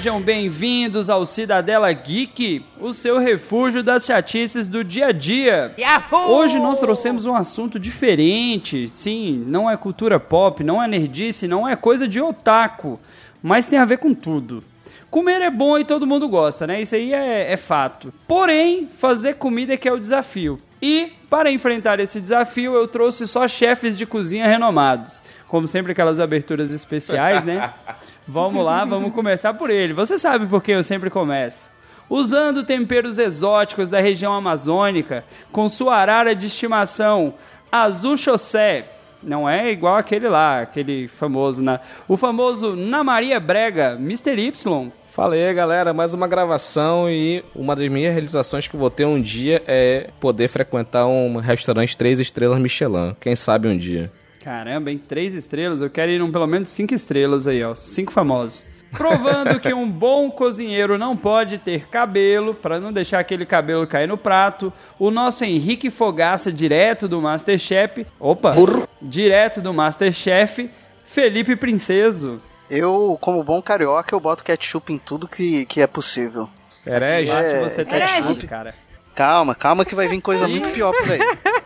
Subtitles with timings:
[0.00, 5.74] Sejam bem-vindos ao Cidadela Geek, o seu refúgio das chatices do dia a dia.
[5.78, 6.36] Yahoo!
[6.36, 8.88] Hoje nós trouxemos um assunto diferente.
[8.88, 12.98] Sim, não é cultura pop, não é nerdice, não é coisa de otaku,
[13.42, 14.64] mas tem a ver com tudo.
[15.10, 16.80] Comer é bom e todo mundo gosta, né?
[16.80, 18.10] Isso aí é, é fato.
[18.26, 20.58] Porém, fazer comida é que é o desafio.
[20.80, 25.22] E, para enfrentar esse desafio, eu trouxe só chefes de cozinha renomados.
[25.46, 27.72] Como sempre, aquelas aberturas especiais, né?
[28.26, 29.92] Vamos lá, vamos começar por ele.
[29.92, 31.68] Você sabe por que eu sempre começo?
[32.08, 37.34] Usando temperos exóticos da região amazônica, com sua arara de estimação,
[37.72, 38.84] azul chaussé.
[39.20, 44.38] Não é igual aquele lá, aquele famoso, na, o famoso Na Maria Brega, Mr.
[44.38, 44.92] Y.
[45.10, 49.20] Fala aí, galera, mais uma gravação e uma das minhas realizações que vou ter um
[49.20, 53.16] dia é poder frequentar um restaurante três estrelas Michelin.
[53.18, 54.10] Quem sabe um dia.
[54.42, 57.74] Caramba, em três estrelas, eu quero ir num pelo menos cinco estrelas aí, ó.
[57.74, 58.64] Cinco famosos.
[58.92, 64.06] Provando que um bom cozinheiro não pode ter cabelo, para não deixar aquele cabelo cair
[64.06, 64.72] no prato.
[64.96, 68.06] O nosso Henrique Fogaça, direto do Masterchef.
[68.18, 68.52] Opa!
[68.52, 68.88] Burro.
[69.02, 70.70] Direto do Masterchef,
[71.04, 72.40] Felipe Princeso.
[72.70, 76.48] Eu, como bom carioca, eu boto ketchup em tudo que, que é possível.
[76.86, 77.32] Herege?
[77.32, 78.22] É, que você tá herege.
[78.22, 78.74] ketchup, cara.
[79.14, 81.20] Calma, calma que vai vir coisa muito pior por aí.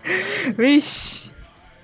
[0.56, 1.24] Vixe.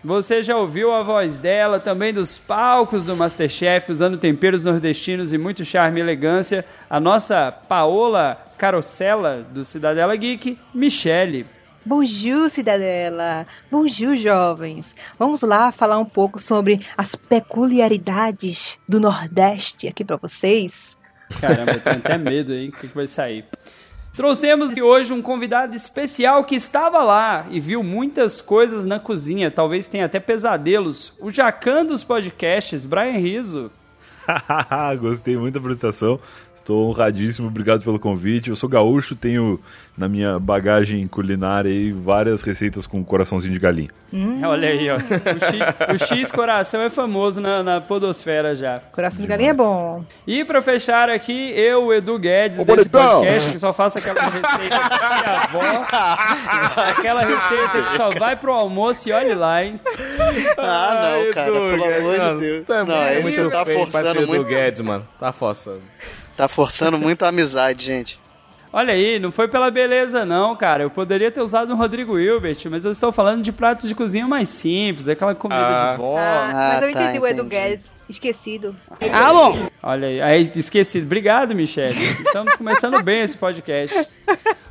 [0.03, 5.37] Você já ouviu a voz dela também dos palcos do Masterchef, usando temperos nordestinos e
[5.37, 11.45] muito charme e elegância, a nossa Paola Carosella, do Cidadela Geek, Michele.
[11.91, 13.45] Bonjour, cidadela.
[13.69, 14.95] Bonjour, jovens.
[15.19, 20.97] Vamos lá falar um pouco sobre as peculiaridades do Nordeste aqui pra vocês.
[21.41, 23.45] Caramba, eu tenho até medo aí, o que, que vai sair.
[24.15, 29.89] Trouxemos hoje um convidado especial que estava lá e viu muitas coisas na cozinha, talvez
[29.89, 31.13] tenha até pesadelos.
[31.19, 33.69] O Jacan dos podcasts, Brian Riso.
[35.01, 36.21] Gostei muito da apresentação.
[36.71, 38.49] Estou honradíssimo, obrigado pelo convite.
[38.49, 39.59] Eu sou gaúcho, tenho
[39.99, 43.91] na minha bagagem culinária aí várias receitas com coraçãozinho de galinha.
[44.47, 44.95] Olha aí, ó.
[44.95, 48.79] O X, o X coração é famoso na, na podosfera já.
[48.93, 50.05] Coração de galinha é bom.
[50.25, 54.21] E pra fechar aqui, eu, o Edu Guedes, Ô, desse podcast, que só faço aquela
[54.23, 55.87] receita que a avó.
[56.97, 59.81] Aquela receita que só vai pro almoço e olhe lá, hein?
[60.57, 62.67] Ah, não, cara, pelo amor de Deus.
[62.87, 64.45] Não, é muito você tá feio forçando do muito.
[64.45, 65.05] Guedes, mano.
[65.19, 65.83] Tá forçando.
[66.37, 68.19] Tá forçando muito a amizade, gente.
[68.73, 70.85] Olha aí, não foi pela beleza não, cara.
[70.85, 74.29] Eu poderia ter usado um Rodrigo Hilbert, mas eu estou falando de pratos de cozinha
[74.29, 75.91] mais simples, aquela comida Ah.
[75.93, 76.17] de vó.
[76.17, 77.45] Ah, mas eu tá, entendi o Edu.
[77.45, 77.87] Guedes.
[78.09, 78.77] Esquecido.
[79.83, 80.99] Olha aí, aí esqueci.
[81.01, 81.97] Obrigado, Michele.
[82.25, 84.09] Estamos começando bem esse podcast.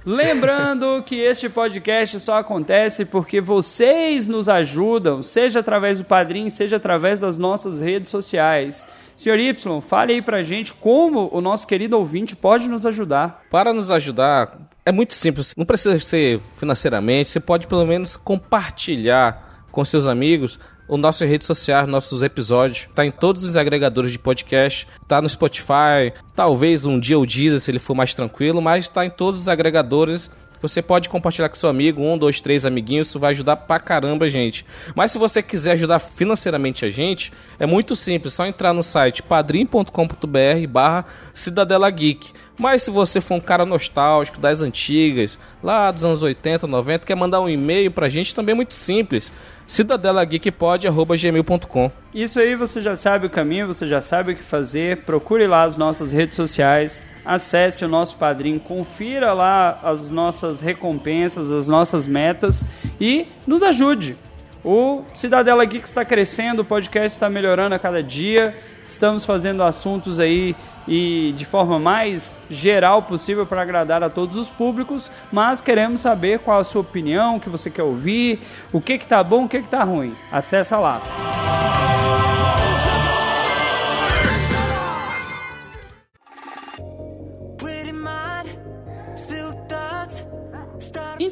[0.06, 6.78] Lembrando que este podcast só acontece porque vocês nos ajudam, seja através do Padrim, seja
[6.78, 8.86] através das nossas redes sociais.
[9.20, 13.44] Senhor Y, fale aí pra gente como o nosso querido ouvinte pode nos ajudar.
[13.52, 15.54] Para nos ajudar, é muito simples.
[15.58, 17.30] Não precisa ser financeiramente.
[17.30, 22.88] Você pode pelo menos compartilhar com seus amigos o nossas redes sociais, nossos episódios.
[22.96, 24.88] Tá em todos os agregadores de podcast.
[25.06, 26.14] Tá no Spotify.
[26.34, 28.62] Talvez um dia o Deezer, se ele for mais tranquilo.
[28.62, 30.32] Mas tá em todos os agregadores.
[30.62, 34.30] Você pode compartilhar com seu amigo, um, dois, três amiguinhos, isso vai ajudar pra caramba,
[34.30, 34.66] gente.
[34.96, 39.24] Mas se você quiser ajudar financeiramente a gente, é muito simples, só entrar no site
[39.24, 42.34] padrim.com.br barra Cidadela Geek.
[42.60, 47.16] Mas se você for um cara nostálgico das antigas, lá dos anos 80, 90, quer
[47.16, 49.32] mandar um e-mail pra gente, também é muito simples.
[49.66, 55.04] cidadelageekpod.gmail.com Isso aí você já sabe o caminho, você já sabe o que fazer.
[55.04, 61.52] Procure lá as nossas redes sociais, acesse o nosso padrinho, confira lá as nossas recompensas,
[61.52, 62.64] as nossas metas
[63.00, 64.18] e nos ajude.
[64.66, 68.58] O Cidadela Geek está crescendo, o podcast está melhorando a cada dia.
[68.84, 70.56] Estamos fazendo assuntos aí
[70.88, 76.40] e de forma mais geral possível para agradar a todos os públicos, mas queremos saber
[76.40, 78.40] qual a sua opinião, o que você quer ouvir,
[78.74, 80.16] o que que tá bom, o que que tá ruim.
[80.32, 81.00] Acessa lá.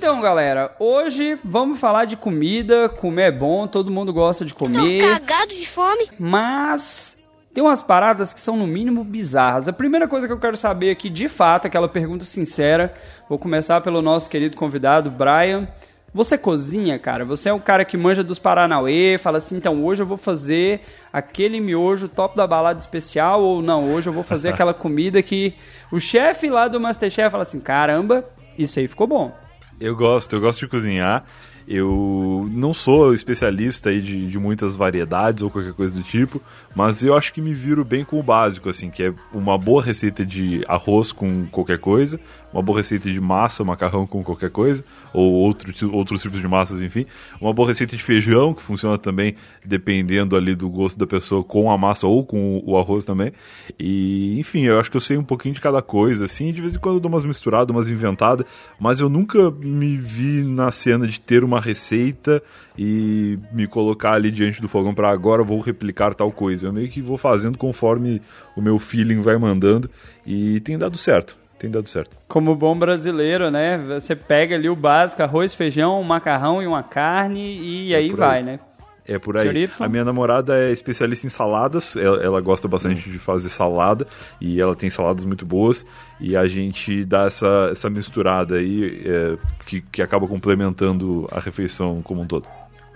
[0.08, 2.88] Então, galera, hoje vamos falar de comida.
[2.88, 5.02] Comer é bom, todo mundo gosta de comer.
[5.02, 6.08] Cagado de fome.
[6.18, 7.22] Mas
[7.54, 9.68] tem umas paradas que são no mínimo bizarras.
[9.68, 12.94] A primeira coisa que eu quero saber aqui, de fato, aquela pergunta sincera,
[13.28, 15.68] vou começar pelo nosso querido convidado, Brian.
[16.14, 17.26] Você cozinha, cara?
[17.26, 20.80] Você é um cara que manja dos Paranauê, fala assim, então hoje eu vou fazer
[21.12, 25.54] aquele miojo top da balada especial, ou não, hoje eu vou fazer aquela comida que
[25.92, 28.24] o chefe lá do Masterchef fala assim, caramba,
[28.58, 29.47] isso aí ficou bom.
[29.80, 31.24] Eu gosto, eu gosto de cozinhar.
[31.68, 36.42] Eu não sou especialista aí de, de muitas variedades ou qualquer coisa do tipo,
[36.76, 39.82] mas eu acho que me viro bem com o básico, assim, que é uma boa
[39.82, 42.20] receita de arroz com qualquer coisa,
[42.54, 44.84] uma boa receita de massa, macarrão com qualquer coisa,
[45.14, 47.06] ou outro, outros tipos de massas, enfim.
[47.42, 49.36] Uma boa receita de feijão, que funciona também
[49.66, 53.34] dependendo ali do gosto da pessoa, com a massa ou com o arroz também.
[53.78, 56.76] E, enfim, eu acho que eu sei um pouquinho de cada coisa, assim, de vez
[56.76, 58.46] em quando eu dou umas misturadas, umas inventadas,
[58.80, 62.42] mas eu nunca me vi na cena de ter uma receita
[62.78, 66.67] e me colocar ali diante do fogão para agora vou replicar tal coisa.
[66.68, 68.22] Eu meio que vou fazendo conforme
[68.56, 69.90] o meu feeling vai mandando
[70.26, 72.16] e tem dado certo tem dado certo.
[72.28, 73.78] Como bom brasileiro, né?
[74.00, 78.14] Você pega ali o básico, arroz, feijão, um macarrão e uma carne e é aí
[78.14, 78.60] vai, né?
[79.08, 79.70] É por aí.
[79.80, 83.14] A minha namorada é especialista em saladas, ela, ela gosta bastante hum.
[83.14, 84.06] de fazer salada
[84.42, 85.86] e ela tem saladas muito boas
[86.20, 92.02] e a gente dá essa, essa misturada aí é, que, que acaba complementando a refeição
[92.02, 92.46] como um todo.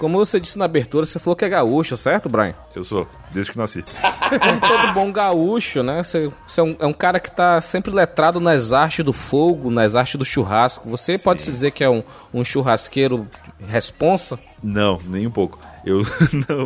[0.02, 2.56] Como você disse na abertura, você falou que é gaúcho, certo, Brian?
[2.74, 3.84] Eu sou, desde que nasci.
[3.84, 6.02] Como todo bom gaúcho, né?
[6.02, 9.70] Você, você é, um, é, um, cara que tá sempre letrado nas artes do fogo,
[9.70, 10.90] nas artes do churrasco.
[10.90, 11.24] Você Sim.
[11.24, 12.02] pode se dizer que é um,
[12.34, 13.28] um churrasqueiro
[13.68, 14.40] responsa?
[14.64, 15.60] Não, nem um pouco.
[15.86, 16.02] Eu
[16.50, 16.62] não.
[16.62, 16.66] Eu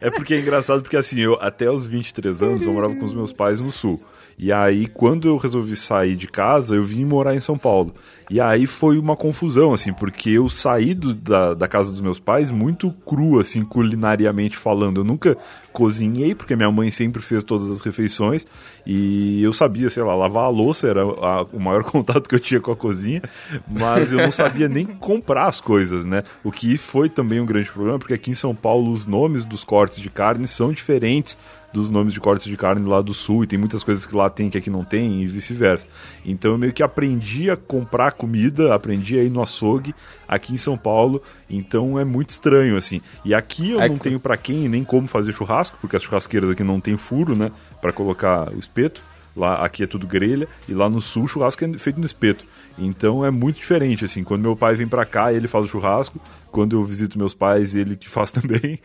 [0.00, 3.12] é porque é engraçado, porque assim, eu até os 23 anos eu morava com os
[3.12, 4.02] meus pais no sul.
[4.38, 7.94] E aí, quando eu resolvi sair de casa, eu vim morar em São Paulo.
[8.30, 12.18] E aí foi uma confusão, assim, porque eu saí do, da, da casa dos meus
[12.18, 15.00] pais muito cru, assim, culinariamente falando.
[15.00, 15.36] Eu nunca
[15.72, 18.46] cozinhei, porque minha mãe sempre fez todas as refeições.
[18.86, 22.40] E eu sabia, sei lá, lavar a louça era a, o maior contato que eu
[22.40, 23.22] tinha com a cozinha.
[23.68, 26.24] Mas eu não sabia nem comprar as coisas, né?
[26.42, 29.62] O que foi também um grande problema, porque aqui em São Paulo os nomes dos
[29.62, 31.36] cortes de carne são diferentes
[31.74, 34.30] dos nomes de cortes de carne lá do sul e tem muitas coisas que lá
[34.30, 35.88] tem que aqui não tem e vice-versa.
[36.24, 39.92] Então eu meio que aprendi a comprar comida, aprendi a ir no açougue
[40.28, 43.02] aqui em São Paulo, então é muito estranho assim.
[43.24, 44.04] E aqui eu é não que...
[44.04, 47.50] tenho para quem nem como fazer churrasco, porque as churrasqueiras aqui não tem furo, né,
[47.82, 49.02] para colocar o espeto.
[49.36, 52.44] Lá aqui é tudo grelha e lá no sul o churrasco é feito no espeto.
[52.78, 54.22] Então é muito diferente assim.
[54.22, 56.20] Quando meu pai vem para cá, ele faz o churrasco
[56.54, 58.78] quando eu visito meus pais, ele que faz também.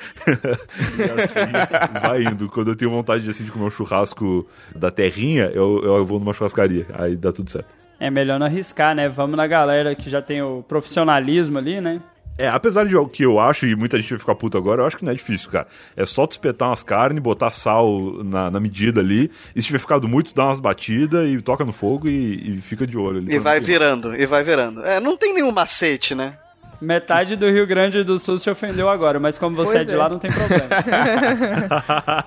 [0.97, 2.49] e assim, vai indo.
[2.49, 6.33] Quando eu tenho vontade assim, de comer um churrasco da terrinha, eu, eu vou numa
[6.33, 6.87] churrascaria.
[6.93, 7.67] Aí dá tudo certo.
[7.99, 9.07] É melhor não arriscar, né?
[9.07, 12.01] Vamos na galera que já tem o profissionalismo ali, né?
[12.39, 14.97] É, apesar de que eu acho, e muita gente vai ficar puta agora, eu acho
[14.97, 15.67] que não é difícil, cara.
[15.95, 19.79] É só tu espetar umas carnes, botar sal na, na medida ali, e se tiver
[19.79, 23.35] ficado muito, dá umas batidas e toca no fogo e, e fica de olho ali.
[23.35, 24.83] E vai virando, e vai virando.
[24.85, 26.37] É, não tem nenhum macete, né?
[26.81, 30.07] Metade do Rio Grande do Sul se ofendeu agora, mas como você é de lá,
[30.07, 30.65] não tem problema.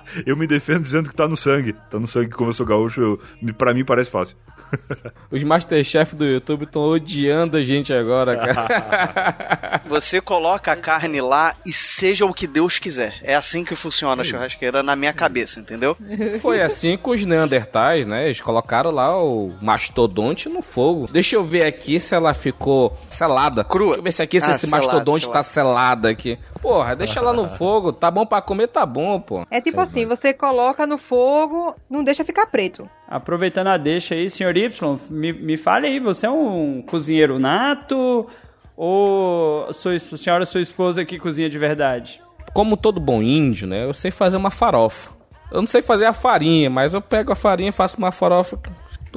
[0.25, 1.73] eu me defendo dizendo que tá no sangue.
[1.89, 4.37] Tá no sangue, como eu sou gaúcho, eu, pra mim parece fácil.
[5.31, 9.81] Os Masterchef do YouTube estão odiando a gente agora, cara.
[9.87, 13.19] Você coloca a carne lá e seja o que Deus quiser.
[13.21, 15.95] É assim que funciona a churrasqueira na minha cabeça, entendeu?
[16.41, 18.25] Foi assim com os Neandertais, né?
[18.25, 21.07] Eles colocaram lá o mastodonte no fogo.
[21.11, 23.63] Deixa eu ver aqui se ela ficou selada.
[23.63, 23.93] Crua.
[23.93, 25.33] Deixa eu ver se aqui se ah, esse selado, mastodonte selado.
[25.33, 26.37] tá selada aqui.
[26.61, 27.91] Porra, deixa lá no fogo.
[27.91, 29.45] Tá bom para comer, tá bom, pô.
[29.49, 30.15] É tipo é assim, bom.
[30.15, 32.89] você coloca no fogo, não deixa ficar preto.
[33.07, 38.27] Aproveitando a deixa aí, senhor Y, me, me fale aí, você é um cozinheiro nato
[38.75, 42.21] ou sua, a senhora, sua esposa que cozinha de verdade?
[42.53, 45.11] Como todo bom índio, né, eu sei fazer uma farofa.
[45.51, 48.57] Eu não sei fazer a farinha, mas eu pego a farinha e faço uma farofa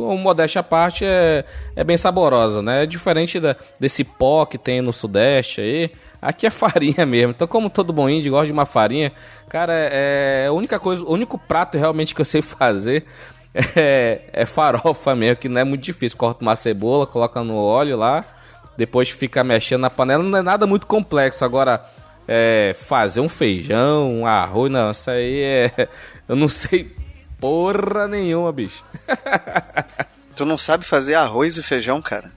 [0.03, 2.83] modéstia à parte, é, é bem saborosa, né?
[2.83, 5.91] É diferente da, desse pó que tem no Sudeste aí.
[6.21, 7.31] Aqui é farinha mesmo.
[7.31, 9.13] Então, como todo bom índio gosta de uma farinha,
[9.49, 13.05] cara, é, é a única coisa, o único prato realmente que eu sei fazer
[13.75, 16.19] é, é farofa mesmo, que não é muito difícil.
[16.19, 18.25] Corta uma cebola, coloca no óleo lá,
[18.77, 20.23] depois fica mexendo na panela.
[20.23, 21.45] Não é nada muito complexo.
[21.45, 21.85] Agora,
[22.29, 25.89] é, fazer um feijão, um arroz, não, isso aí é.
[26.29, 26.93] Eu não sei
[27.41, 28.85] porra nenhuma, bicho.
[30.35, 32.31] tu não sabe fazer arroz e feijão, cara?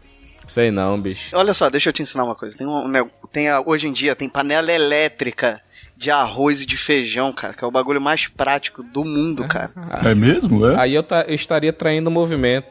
[0.47, 1.35] Sei não, bicho.
[1.35, 2.57] Olha só, deixa eu te ensinar uma coisa.
[2.57, 5.61] Tem, um, tem hoje em dia tem panela elétrica
[5.95, 9.71] de arroz e de feijão, cara, que é o bagulho mais prático do mundo, cara.
[10.03, 10.79] É mesmo, é?
[10.79, 12.67] Aí eu, eu estaria traindo movimento.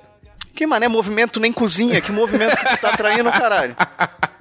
[0.55, 3.77] Que mané movimento nem cozinha, que movimento que tu tá traindo, caralho?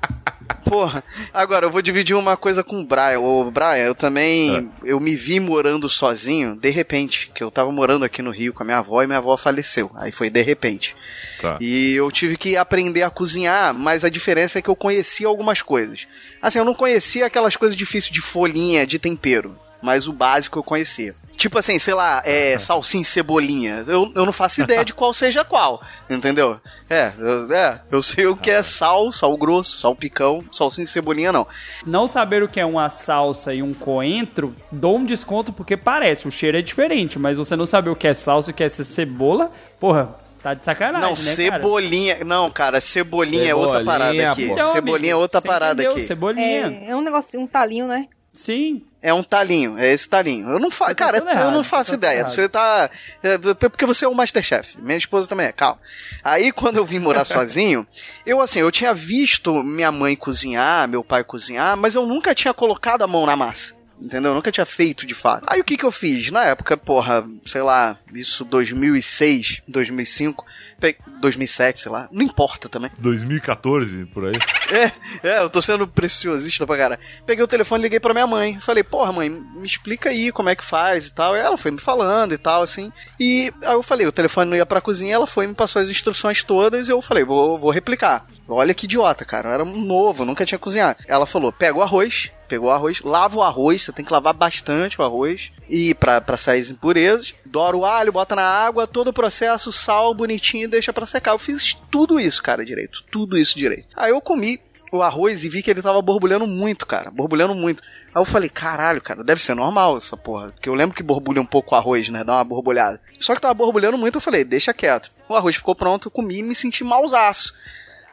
[0.69, 1.03] Porra.
[1.33, 3.19] Agora, eu vou dividir uma coisa com o Brian.
[3.19, 4.71] Ô, Brian, eu também.
[4.83, 7.31] Eu me vi morando sozinho, de repente.
[7.33, 9.91] Que eu tava morando aqui no Rio com a minha avó e minha avó faleceu.
[9.95, 10.95] Aí foi de repente.
[11.39, 11.57] Tá.
[11.59, 15.61] E eu tive que aprender a cozinhar, mas a diferença é que eu conhecia algumas
[15.61, 16.07] coisas.
[16.41, 19.55] Assim, eu não conhecia aquelas coisas difíceis de folhinha, de tempero.
[19.81, 21.13] Mas o básico eu conhecia.
[21.37, 23.85] Tipo assim, sei lá, é, salsinha e cebolinha.
[23.87, 25.81] Eu, eu não faço ideia de qual seja qual.
[26.09, 26.59] Entendeu?
[26.89, 30.87] É, eu, é, eu sei o que é sal, sal grosso, sal picão, salsinha e
[30.87, 31.45] cebolinha não.
[31.85, 36.27] Não saber o que é uma salsa e um coentro, dou um desconto porque parece,
[36.27, 38.63] o cheiro é diferente, mas você não saber o que é salsa e o que
[38.63, 41.61] é cebola, porra, tá de sacanagem, Não, né, cara?
[41.61, 42.17] cebolinha.
[42.25, 44.43] Não, cara, cebolinha, é outra Cebolinha, parada aqui.
[44.45, 46.01] Então, cebolinha é amigo, outra você parada entendeu, aqui.
[46.01, 46.81] Cebolinha.
[46.87, 48.07] É, é um negócio, um talinho, né?
[48.37, 48.83] Sim.
[49.01, 50.47] É um talinho, é esse talinho.
[50.47, 52.19] Eu não faço, tá cara, eu errado, não faço tá ideia.
[52.19, 52.29] errado.
[52.31, 52.87] Você tá.
[53.23, 54.79] é, porque você é o Masterchef.
[54.79, 55.79] Minha esposa também é, calma.
[56.23, 57.85] Aí quando eu vim morar sozinho,
[58.27, 62.53] eu assim, eu tinha visto minha mãe cozinhar, meu pai cozinhar, mas eu nunca tinha
[62.53, 63.76] colocado a mão na massa.
[63.99, 64.31] Entendeu?
[64.31, 65.43] Eu nunca tinha feito de fato.
[65.47, 66.29] Aí o que que eu fiz?
[66.29, 70.45] Na época, porra, sei lá, isso 2006, 2005,
[70.79, 72.91] pe- 2007, sei lá, não importa também.
[72.99, 74.39] 2014, por aí.
[74.71, 74.91] É,
[75.27, 76.99] é, eu tô sendo preciosista pra cara.
[77.25, 78.59] Peguei o telefone e liguei pra minha mãe.
[78.59, 81.35] Falei, porra, mãe, me explica aí como é que faz e tal.
[81.35, 82.91] E ela foi me falando e tal, assim.
[83.19, 85.81] E aí eu falei, o telefone não ia pra cozinha, ela foi e me passou
[85.81, 88.25] as instruções todas e eu falei, vou, vou replicar.
[88.47, 89.49] Olha que idiota, cara.
[89.49, 90.99] Eu era novo, nunca tinha cozinhado.
[91.07, 94.33] Ela falou: pega o arroz, pegou o arroz, lava o arroz, você tem que lavar
[94.33, 95.51] bastante o arroz.
[95.69, 99.71] E pra, pra sair as impurezas, dora o alho, bota na água, todo o processo,
[99.71, 101.31] sal bonitinho deixa pra secar.
[101.31, 103.03] Eu fiz tudo isso, cara, direito.
[103.11, 103.87] Tudo isso direito.
[103.95, 104.59] Aí eu comi
[104.91, 107.11] o arroz e vi que ele tava borbulhando muito, cara.
[107.11, 107.83] Borbulhando muito.
[108.13, 110.47] Aí eu falei, caralho, cara, deve ser normal essa porra.
[110.47, 112.23] Porque eu lembro que borbulha um pouco o arroz, né?
[112.23, 113.01] Dá uma borbulhada.
[113.19, 115.11] Só que tava borbulhando muito, eu falei, deixa quieto.
[115.27, 117.53] O arroz ficou pronto, eu comi e me senti mausaço.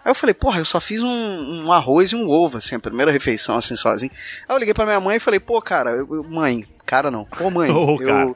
[0.04, 2.78] Aí eu falei, porra, eu só fiz um, um arroz e um ovo, assim, a
[2.80, 4.12] primeira refeição, assim, sozinho.
[4.48, 7.48] Aí eu liguei pra minha mãe e falei, pô, cara, eu- mãe, cara não, pô,
[7.50, 8.06] mãe, Ô, eu.
[8.06, 8.34] cara.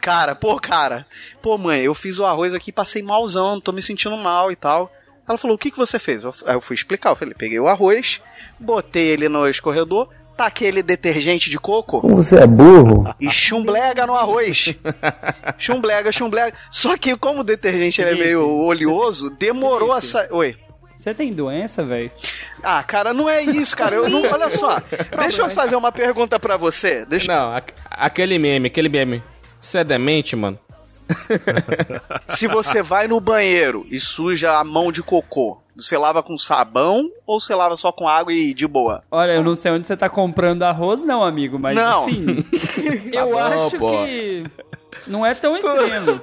[0.00, 1.06] Cara, pô, cara,
[1.42, 4.90] pô, mãe, eu fiz o arroz aqui, passei malzão, tô me sentindo mal e tal.
[5.28, 6.24] Ela falou, o que que você fez?
[6.24, 8.20] Eu- Aí eu fui explicar, eu falei, peguei o arroz,
[8.58, 10.08] botei ele no escorredor,
[10.38, 13.14] taquei ele detergente de coco Você é burro?
[13.20, 14.74] e chumblega no arroz.
[15.58, 16.56] chumblega, chumblega.
[16.70, 20.32] Só que como o detergente ele é meio oleoso, demorou a sair.
[20.32, 20.56] Oi.
[21.00, 22.10] Você tem doença, velho?
[22.62, 23.96] Ah, cara, não é isso, cara.
[23.96, 24.82] Eu não, olha só.
[25.18, 27.06] Deixa eu fazer uma pergunta pra você.
[27.06, 29.22] Deixa, Não, aqu- aquele meme, aquele meme.
[29.58, 30.58] Você é demente, mano?
[32.28, 37.10] Se você vai no banheiro e suja a mão de cocô, você lava com sabão
[37.26, 39.02] ou você lava só com água e de boa?
[39.10, 42.06] Olha, eu não sei onde você tá comprando arroz, não, amigo, mas Não.
[43.10, 43.90] eu Sabão, acho pô.
[44.04, 44.44] que
[45.06, 46.20] não é tão extremo.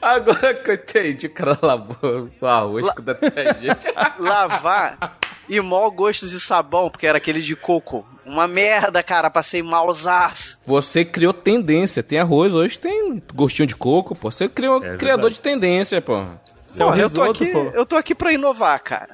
[0.00, 3.86] Agora que eu entendi, o cara lavou o arroz com detergente.
[4.18, 8.06] Lavar e mó gosto de sabão, porque era aquele de coco.
[8.24, 10.58] Uma merda, cara, passei malzaço.
[10.64, 12.02] Você criou tendência.
[12.02, 14.30] Tem arroz, hoje tem gostinho de coco, pô.
[14.30, 16.24] Você criou É criador de tendência, pô.
[16.66, 17.58] Seu Porra, eu tô aqui, pô.
[17.72, 19.08] eu tô aqui pra inovar, cara.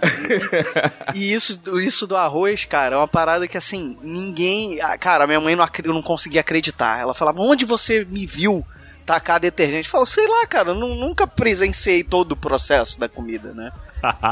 [1.15, 4.81] e isso, isso do arroz, cara, é uma parada que assim, ninguém.
[4.81, 6.99] ah, Cara, minha mãe não, não conseguia acreditar.
[7.01, 8.65] Ela falava, onde você me viu
[9.11, 9.89] tacar detergente?
[9.89, 13.73] Falo, sei lá, cara, eu nu- nunca presenciei todo o processo da comida, né?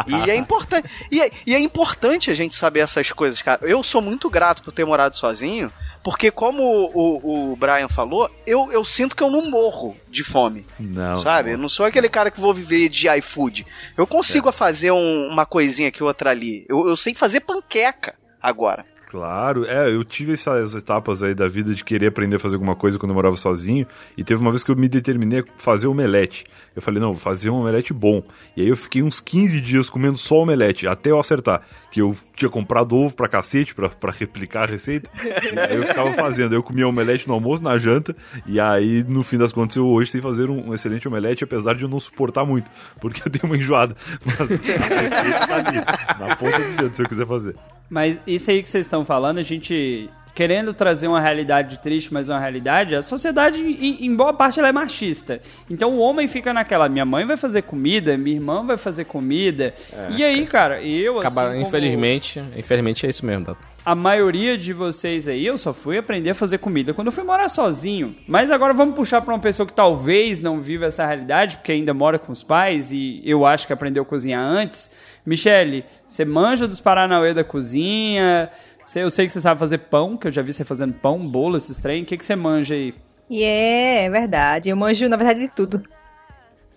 [0.06, 0.88] E é importante.
[1.10, 3.60] E é, e é importante a gente saber essas coisas, cara.
[3.62, 5.70] Eu sou muito grato por ter morado sozinho,
[6.02, 6.62] porque como
[6.94, 10.64] o, o Brian falou, eu, eu sinto que eu não morro de fome.
[10.78, 11.16] Não.
[11.16, 11.52] Sabe?
[11.52, 13.66] Eu não sou aquele cara que vou viver de iFood.
[13.96, 16.64] Eu consigo fazer um- uma coisinha aqui outra ali.
[16.68, 18.86] Eu, eu sei fazer panqueca agora.
[19.08, 22.76] Claro, é, eu tive essas etapas aí da vida de querer aprender a fazer alguma
[22.76, 23.86] coisa quando eu morava sozinho,
[24.18, 26.44] e teve uma vez que eu me determinei a fazer omelete.
[26.76, 28.22] Eu falei, não, vou fazer um omelete bom.
[28.54, 31.62] E aí eu fiquei uns 15 dias comendo só omelete, até eu acertar.
[31.90, 35.84] Que eu tinha comprado ovo pra cacete, pra, pra replicar a receita, e aí eu
[35.84, 36.54] ficava fazendo.
[36.54, 38.14] Eu comia omelete no almoço, na janta,
[38.46, 41.74] e aí no fim das contas eu hoje sei fazer um, um excelente omelete, apesar
[41.74, 43.96] de eu não suportar muito, porque eu dei uma enjoada.
[44.22, 45.78] Mas a receita tá ali,
[46.20, 47.54] na ponta do dedo, se eu quiser fazer.
[47.90, 52.28] Mas isso aí que vocês estão falando, a gente querendo trazer uma realidade triste, mas
[52.28, 55.40] uma realidade, a sociedade, em, em boa parte, ela é machista.
[55.68, 59.74] Então o homem fica naquela, minha mãe vai fazer comida, minha irmã vai fazer comida.
[60.16, 63.58] e aí, cara, eu, Acaba, assim, como infelizmente, infelizmente é isso mesmo, Dato.
[63.84, 67.24] a maioria de vocês aí, eu só fui aprender a fazer comida quando eu fui
[67.24, 68.14] morar sozinho.
[68.28, 71.92] Mas agora vamos puxar pra uma pessoa que talvez não viva essa realidade, porque ainda
[71.92, 74.88] mora com os pais e eu acho que aprendeu a cozinhar antes.
[75.26, 78.50] Michele, você manja dos Paranauê da cozinha?
[78.96, 81.56] Eu sei que você sabe fazer pão, que eu já vi você fazendo pão, bolo,
[81.56, 82.02] esses trem.
[82.02, 82.94] O que, que você manja aí?
[83.28, 84.68] E é, é verdade.
[84.68, 85.82] Eu manjo, na verdade, de tudo.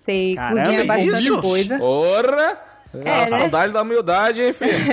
[0.05, 1.41] Sei Caramba, cozinhar bastante isso?
[1.41, 1.83] coisa.
[1.83, 2.71] Ora!
[2.93, 3.27] a né?
[3.27, 4.71] saudade da humildade, hein, filho?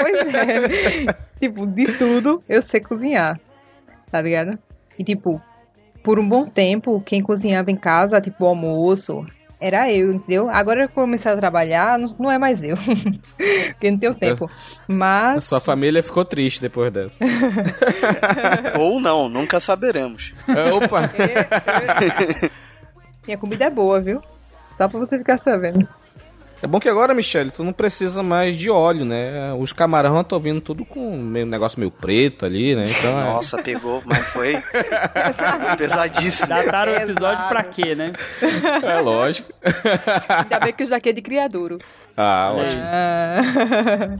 [0.00, 1.14] Pois é.
[1.40, 3.38] tipo, de tudo eu sei cozinhar.
[4.10, 4.58] Tá ligado?
[4.98, 5.40] E tipo,
[6.02, 9.26] por um bom tempo, quem cozinhava em casa, tipo, o almoço,
[9.60, 10.48] era eu, entendeu?
[10.50, 12.76] Agora que eu comecei a trabalhar, não, não é mais eu.
[13.72, 14.46] Porque não tenho tempo.
[14.46, 15.44] A Mas.
[15.44, 17.24] sua família ficou triste depois dessa.
[18.78, 20.32] Ou não, nunca saberemos.
[20.48, 21.10] É, Opa!
[23.26, 24.22] Minha comida é boa, viu?
[24.76, 25.88] Só pra você ficar sabendo.
[26.62, 29.52] É bom que agora, Michele, tu não precisa mais de óleo, né?
[29.58, 32.82] Os camarão estão vindo tudo com meio, um negócio meio preto ali, né?
[32.86, 34.56] Então, é- Nossa, pegou, mas foi
[35.76, 36.48] pesadíssimo.
[36.48, 37.48] Dataram o episódio Pesado.
[37.48, 38.12] pra quê, né?
[38.82, 39.52] é lógico.
[40.42, 41.78] Ainda bem que o jaquete de criadouro.
[42.16, 42.82] Ah, ótimo.
[42.82, 44.16] Ah,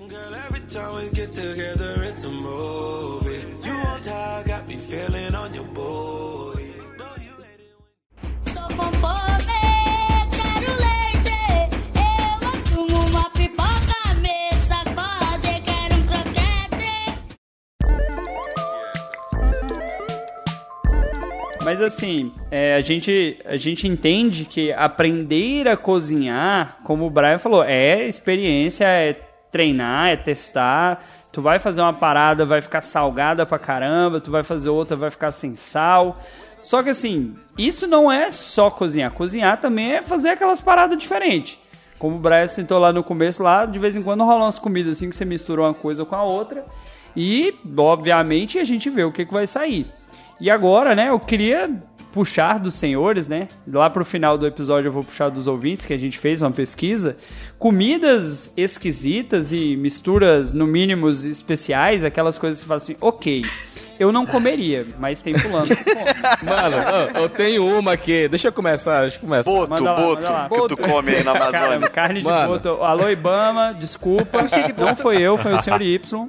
[21.67, 27.39] Mas assim, é, a, gente, a gente entende que aprender a cozinhar, como o Brian
[27.39, 29.15] falou, é experiência, é
[29.51, 31.05] treinar, é testar.
[31.33, 35.11] Tu vai fazer uma parada, vai ficar salgada pra caramba, tu vai fazer outra, vai
[35.11, 36.17] ficar sem sal.
[36.63, 39.11] Só que assim, isso não é só cozinhar.
[39.11, 41.59] Cozinhar também é fazer aquelas paradas diferentes.
[41.99, 44.93] Como o Brian sentou lá no começo, lá de vez em quando rolam umas comidas
[44.93, 46.65] assim que você mistura uma coisa com a outra.
[47.17, 49.91] E, obviamente, a gente vê o que, que vai sair.
[50.41, 51.71] E agora, né, eu queria
[52.13, 53.49] puxar dos senhores, né?
[53.71, 56.51] Lá pro final do episódio eu vou puxar dos ouvintes, que a gente fez uma
[56.51, 57.17] pesquisa.
[57.59, 63.45] Comidas esquisitas e misturas, no mínimo, especiais, aquelas coisas que você fala assim, ok,
[63.99, 66.05] eu não comeria, mas tem fulano que come.
[66.43, 66.77] Mano,
[67.19, 68.29] eu tenho uma aqui.
[68.29, 69.51] Deixa eu começar, deixa eu começar.
[69.51, 70.49] Boto, Manda lá, boto, lá.
[70.49, 71.89] que tu come aí na Caramba, Amazônia.
[71.91, 72.49] carne de Mano.
[72.49, 72.69] boto.
[72.83, 74.41] Alô, Ibama, desculpa.
[74.79, 76.27] Não foi eu, foi o senhor Y.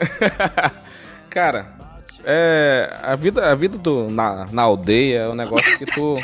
[1.30, 1.79] Cara,
[2.24, 2.96] é.
[3.02, 6.16] A vida, a vida do, na, na aldeia é um negócio que tu.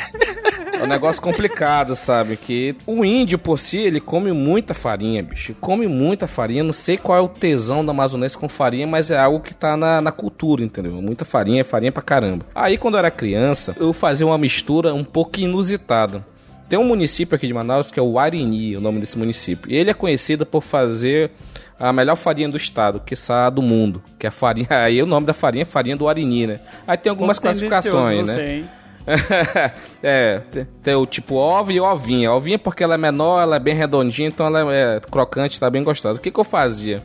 [0.73, 2.37] É um negócio complicado, sabe?
[2.37, 5.55] Que o índio, por si, ele come muita farinha, bicho.
[5.59, 6.63] Come muita farinha.
[6.63, 9.75] Não sei qual é o tesão da amazonense com farinha, mas é algo que tá
[9.75, 10.93] na, na cultura, entendeu?
[11.01, 12.45] Muita farinha, farinha pra caramba.
[12.53, 16.23] Aí, quando eu era criança, eu fazia uma mistura um pouco inusitada.
[16.69, 19.71] Tem um município aqui de Manaus que é o Arini, o nome desse município.
[19.71, 21.31] E ele é conhecido por fazer
[21.79, 24.01] a melhor farinha do estado, que a do mundo.
[24.17, 24.67] Que é a farinha.
[24.83, 26.59] Aí o nome da farinha é farinha do Arini, né?
[26.87, 28.33] Aí tem algumas Pouco classificações, né?
[28.33, 28.69] você, hein?
[30.03, 32.31] é, tem, tem o tipo ovo e ovinha.
[32.31, 35.83] Ovinha porque ela é menor, ela é bem redondinha, então ela é crocante, tá bem
[35.83, 36.19] gostosa.
[36.19, 37.01] O que, que eu fazia?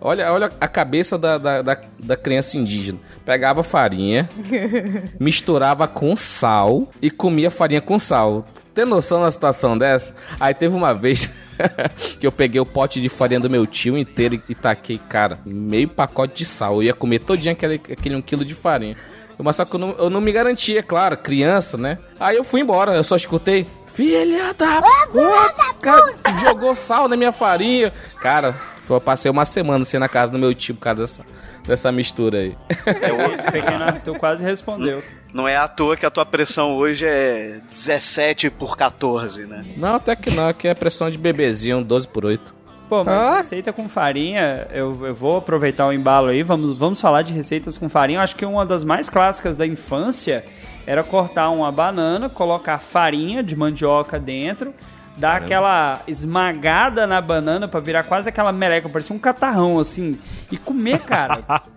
[0.00, 2.98] Olha, olha a cabeça da, da, da, da criança indígena.
[3.24, 4.28] Pegava farinha,
[5.18, 8.44] misturava com sal e comia farinha com sal.
[8.76, 10.14] Tem noção na situação dessa?
[10.38, 11.30] Aí teve uma vez
[12.20, 15.88] que eu peguei o pote de farinha do meu tio inteiro e, taquei, cara, meio
[15.88, 16.74] pacote de sal.
[16.74, 18.94] Eu ia comer todinho aquele, aquele um quilo de farinha.
[19.38, 21.96] Mas só que eu não, eu não me garantia, claro, criança, né?
[22.20, 23.66] Aí eu fui embora, eu só escutei.
[23.86, 25.74] Filha da puta!
[25.80, 27.94] Cara, jogou sal na minha farinha.
[28.20, 28.54] Cara,
[28.90, 31.22] eu passei uma semana sem na casa do meu tio por causa dessa,
[31.66, 32.56] dessa mistura aí.
[32.70, 35.02] O pequeno Arthur quase respondeu.
[35.36, 39.62] Não é à toa que a tua pressão hoje é 17 por 14, né?
[39.76, 42.54] Não, até que não, aqui é pressão de bebezinho, 12 por 8.
[42.88, 43.36] Pô, mas Ah.
[43.36, 47.76] receita com farinha, eu, eu vou aproveitar o embalo aí, vamos, vamos falar de receitas
[47.76, 48.18] com farinha.
[48.20, 50.42] Eu acho que uma das mais clássicas da infância
[50.86, 54.72] era cortar uma banana, colocar farinha de mandioca dentro,
[55.18, 60.18] dar aquela esmagada na banana pra virar quase aquela meleca, parecia um catarrão assim,
[60.50, 61.42] e comer, cara.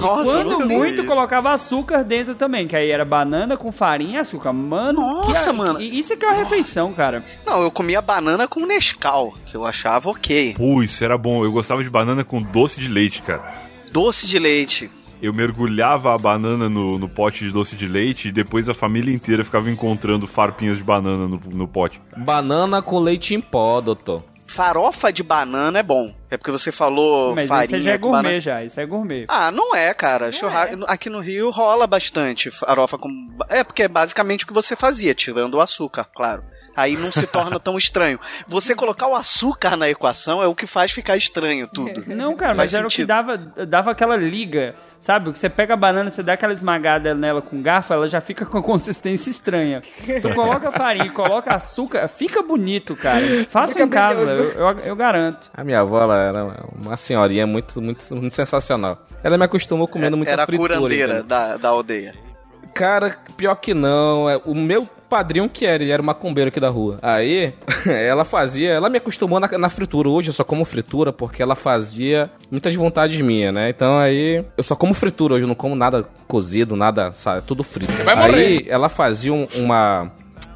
[0.00, 1.06] Nossa, Quando muito, isso.
[1.06, 4.52] colocava açúcar dentro também, que aí era banana com farinha e açúcar.
[4.52, 5.80] Mano, Nossa, que- mano.
[5.80, 7.22] Isso é que é uma refeição, cara.
[7.46, 10.54] Não, eu comia banana com Nescau, que eu achava ok.
[10.56, 11.44] Pô, isso era bom.
[11.44, 13.52] Eu gostava de banana com doce de leite, cara.
[13.92, 14.90] Doce de leite.
[15.20, 19.14] Eu mergulhava a banana no, no pote de doce de leite e depois a família
[19.14, 22.00] inteira ficava encontrando farpinhas de banana no, no pote.
[22.16, 24.24] Banana com leite em pó, doutor.
[24.52, 26.14] Farofa de banana é bom.
[26.30, 28.40] É porque você falou Mas farinha isso já é com gourmet banana.
[28.40, 29.24] já, isso é gourmet.
[29.28, 30.30] Ah, não é, cara.
[30.30, 33.08] Churrasco, Aqui no Rio rola bastante farofa com.
[33.48, 36.44] É, porque é basicamente o que você fazia, tirando o açúcar, claro.
[36.76, 38.18] Aí não se torna tão estranho.
[38.48, 42.04] Você colocar o açúcar na equação é o que faz ficar estranho tudo.
[42.06, 45.28] Não, cara, Faz mas era o que dava, dava aquela liga, sabe?
[45.28, 48.20] O que você pega a banana, você dá aquela esmagada nela com garfo, ela já
[48.20, 49.82] fica com consistência estranha.
[50.20, 53.22] Tu coloca farinha e coloca açúcar, fica bonito, cara.
[53.48, 55.50] Faça Fica em casa, eu, eu, eu garanto.
[55.54, 58.98] A minha avó ela era uma senhorinha muito, muito, muito sensacional.
[59.22, 60.76] Ela me acostumou comendo muita Era a fritura.
[60.76, 61.24] curandeira entendeu?
[61.28, 62.14] da, da aldeia.
[62.74, 64.28] Cara, pior que não.
[64.28, 66.98] É, O meu padrinho que era, ele era um macumbeiro aqui da rua.
[67.02, 67.52] Aí,
[67.86, 70.08] ela fazia, ela me acostumou na, na fritura.
[70.08, 73.68] Hoje eu só como fritura porque ela fazia muitas vontades minhas, né?
[73.68, 77.42] Então aí, eu só como fritura hoje, eu não como nada cozido, nada, sabe?
[77.46, 77.92] Tudo frito.
[78.04, 78.64] vai aí, morrer.
[78.68, 80.10] ela fazia um- uma,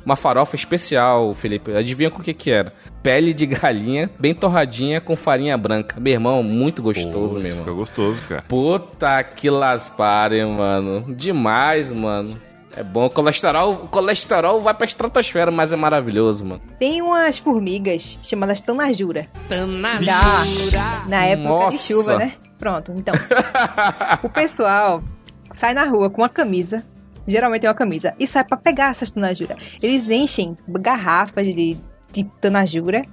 [0.05, 1.75] uma farofa especial, Felipe.
[1.77, 2.73] Adivinha com o que que era?
[3.07, 5.95] Pele de galinha, bem torradinha, com farinha branca.
[6.01, 7.65] Meu irmão, muito gostoso, Pô, meu irmão.
[7.65, 8.43] Fica gostoso, cara.
[8.49, 11.15] Puta que laspare, mano.
[11.15, 12.37] Demais, mano.
[12.77, 13.09] É bom.
[13.09, 16.61] Colesterol, o colesterol vai pra estratosfera, mas é maravilhoso, mano.
[16.81, 19.29] Tem umas formigas chamadas tanajura.
[19.49, 20.73] Tanajura.
[20.73, 21.77] Da, na época Nossa.
[21.77, 22.33] de chuva, né?
[22.59, 23.15] Pronto, então.
[24.25, 25.01] o pessoal
[25.61, 26.85] sai na rua com uma camisa,
[27.25, 29.57] geralmente é uma camisa, e sai pra pegar essas tanajura.
[29.81, 31.77] Eles enchem garrafas de,
[32.23, 33.05] de tanajura.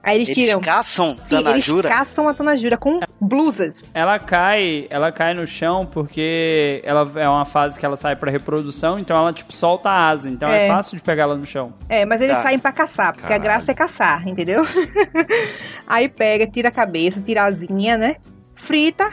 [0.00, 0.60] Aí eles, Eles tiram.
[0.60, 1.88] caçam Sim, tanajura?
[1.88, 3.90] Eles caçam a tanajura com blusas.
[3.92, 8.30] Ela cai, ela cai no chão porque ela é uma fase que ela sai pra
[8.30, 10.68] reprodução, então ela tipo solta a asa, então é, É.
[10.68, 11.74] fácil de pegar ela no chão.
[11.88, 12.42] É, mas eles Tá.
[12.44, 13.42] saem pra caçar, porque Caralho.
[13.42, 14.62] a graça é caçar, entendeu?
[15.86, 18.16] Aí pega, tira a cabeça, tira a asinha, né?
[18.56, 19.10] Frita,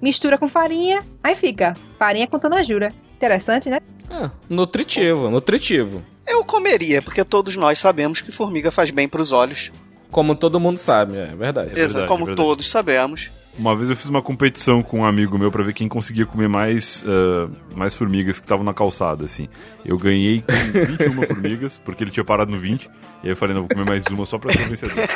[0.00, 2.90] mistura com farinha, aí fica farinha com tanajura.
[3.16, 3.80] Interessante, né?
[4.10, 6.02] É, nutritivo, nutritivo.
[6.26, 9.70] Eu comeria, porque todos nós sabemos que formiga faz bem pros olhos.
[10.10, 11.70] Como todo mundo sabe, é verdade.
[11.70, 12.46] Exa- verdade, como é verdade.
[12.48, 13.30] todos sabemos.
[13.58, 16.46] Uma vez eu fiz uma competição com um amigo meu pra ver quem conseguia comer
[16.48, 19.48] mais, ah, mais formigas que estavam na calçada, assim.
[19.84, 20.52] Eu ganhei com
[20.86, 22.84] 21 formigas, porque ele tinha parado no 20.
[22.84, 22.88] E
[23.24, 24.94] aí eu falei, não, vou comer mais uma só pra ser o vencedor.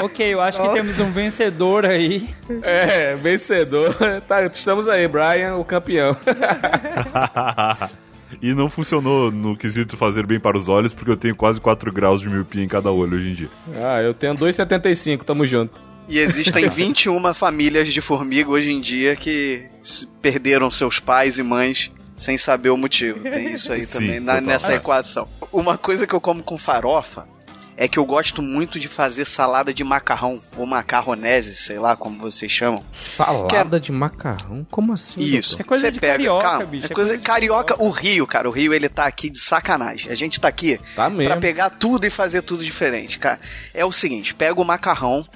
[0.00, 2.28] Ok, eu acho que temos um vencedor aí.
[2.62, 3.94] É, vencedor.
[4.26, 6.16] Tá, estamos aí, Brian, o campeão.
[8.42, 11.92] E não funcionou no quesito fazer bem para os olhos, porque eu tenho quase 4
[11.92, 13.48] graus de miopia em cada olho hoje em dia.
[13.82, 15.80] ah, eu tenho 2,75, tamo junto.
[16.08, 19.64] E existem 21 famílias de formiga hoje em dia que
[20.20, 23.20] perderam seus pais e mães sem saber o motivo.
[23.20, 25.28] Tem isso aí Sim, também na- nessa equação.
[25.52, 27.26] Uma coisa que eu como com farofa
[27.76, 32.18] é que eu gosto muito de fazer salada de macarrão, ou macarronese, sei lá como
[32.20, 32.84] vocês chamam.
[32.92, 34.66] Salada de macarrão?
[34.70, 35.20] Como assim?
[35.20, 35.60] Isso.
[35.60, 37.82] É coisa Você de pega, carioca, calma, bicho, É é coisa coisa de de carioca.
[37.82, 40.10] O Rio, cara, o Rio ele tá aqui de sacanagem.
[40.10, 41.24] A gente tá aqui Tá mesmo.
[41.24, 43.40] pra pegar tudo e fazer tudo diferente, cara.
[43.74, 45.26] É o seguinte, pega o macarrão,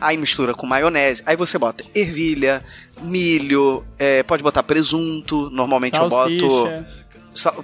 [0.00, 2.62] aí mistura com maionese, aí você bota ervilha,
[3.02, 6.84] milho, é, pode botar presunto, normalmente eu boto...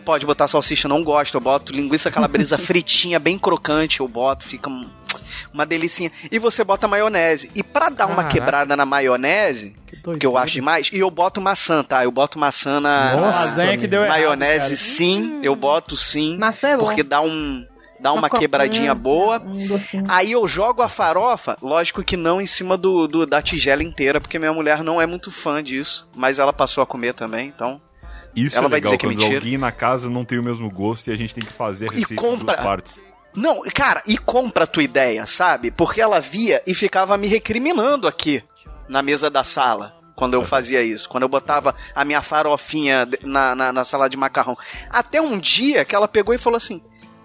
[0.04, 1.35] Pode botar salsicha, não gosto.
[1.37, 4.00] Eu boto linguiça calabresa fritinha, bem crocante.
[4.00, 4.88] Eu boto, fica um-
[5.52, 6.11] uma delicinha.
[6.30, 7.50] E você bota maionese.
[7.54, 8.33] E pra dar uma Caraca.
[8.35, 12.04] quebrada na maionese, Que que eu acho demais, e eu boto maçã, tá?
[12.04, 14.76] Eu boto maçã na Nossa, que deu errado, maionese, cara.
[14.76, 15.40] sim.
[15.42, 16.37] Eu boto sim.
[16.38, 16.85] Maçã é bom.
[16.85, 17.66] Porque dá um
[17.98, 19.42] dá uma, Uma quebradinha crocância, boa.
[19.44, 20.04] Um docinho.
[20.09, 24.18] Aí eu jogo a farofa, lógico que não em cima do, do- da tigela inteira,
[24.20, 27.78] porque minha mulher não é muito fã disso, mas ela passou a comer também, então.
[28.34, 29.34] Isso Ela é vai legal, dizer que é mentira.
[29.36, 31.92] alguém na casa não tem o mesmo gosto e a gente tem que fazer a
[31.92, 32.36] E receita compra.
[32.42, 33.00] em duas partes.
[33.34, 35.70] Não, cara, e compra a tua ideia, sabe?
[35.70, 38.42] Porque ela via e ficava me recriminando aqui
[38.88, 39.96] na mesa da sala.
[40.16, 44.16] Quando eu fazia isso, quando eu botava a minha farofinha na, na, na sala de
[44.18, 44.56] macarrão.
[44.90, 46.82] Até um dia que ela pegou e falou assim: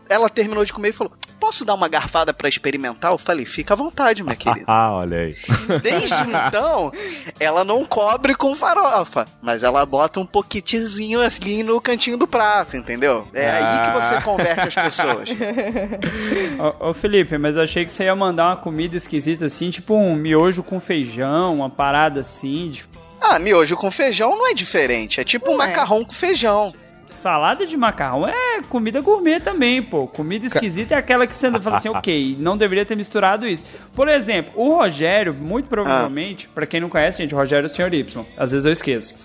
[0.08, 1.12] ela terminou de comer e falou:
[1.46, 3.12] Posso dar uma garfada pra experimentar?
[3.12, 4.66] Eu falei: Fica à vontade, minha querida.
[4.66, 5.38] Ah, olha aí.
[5.84, 6.16] Desde
[6.48, 6.92] então,
[7.40, 12.76] ela não cobre com farofa, mas ela bota um poquitezinho assim no cantinho do prato,
[12.76, 13.28] entendeu?
[13.32, 15.30] É aí que você converte as pessoas.
[16.82, 19.94] Ô, ô, Felipe, mas eu achei que você ia mandar uma comida esquisita assim, tipo
[19.94, 22.86] um miojo com feijão, uma parada assim, de
[23.22, 25.22] Ah, miojo com feijão não é diferente.
[25.22, 25.68] É tipo um Ué.
[25.68, 26.74] macarrão com feijão.
[27.08, 30.08] Salada de macarrão é comida gourmet também, pô.
[30.08, 33.64] Comida esquisita é aquela que você fala assim, ok, não deveria ter misturado isso.
[33.94, 37.70] Por exemplo, o Rogério, muito provavelmente, pra quem não conhece, gente, o Rogério é o
[37.70, 37.94] Sr.
[37.94, 38.26] Y.
[38.38, 39.16] Às vezes eu esqueço.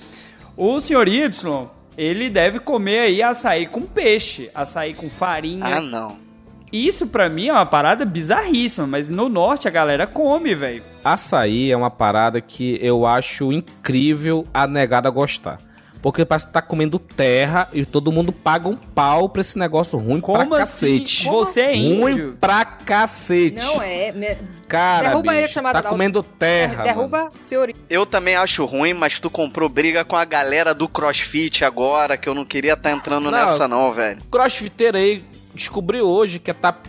[0.57, 1.09] O Sr.
[1.09, 5.79] Y, ele deve comer aí açaí com peixe, açaí com farinha.
[5.79, 6.31] Ah, não.
[6.73, 10.85] Isso pra mim é uma parada bizarríssima, mas no norte a galera come, velho.
[11.05, 15.59] Açaí é uma parada que eu acho incrível a negada gostar.
[16.03, 19.99] Porque parece que tá comendo terra e todo mundo paga um pau pra esse negócio
[19.99, 20.99] ruim Como pra assim?
[21.01, 21.27] cacete.
[21.29, 22.37] Você é Ruim índio?
[22.41, 23.57] pra cacete.
[23.57, 24.11] Não é.
[24.13, 24.37] me-
[24.67, 27.31] Cara, Derruba ele, bicho, chamada tá da- comendo terra, Derruba mano.
[27.43, 27.73] senhor.
[27.89, 32.29] Eu também acho ruim, mas tu comprou briga com a galera do CrossFit agora, que
[32.29, 33.33] eu não queria estar entrando Não.
[33.33, 34.21] nessa não, velho.
[34.31, 36.87] Crossfiteiro aí descobriu hoje que é tap...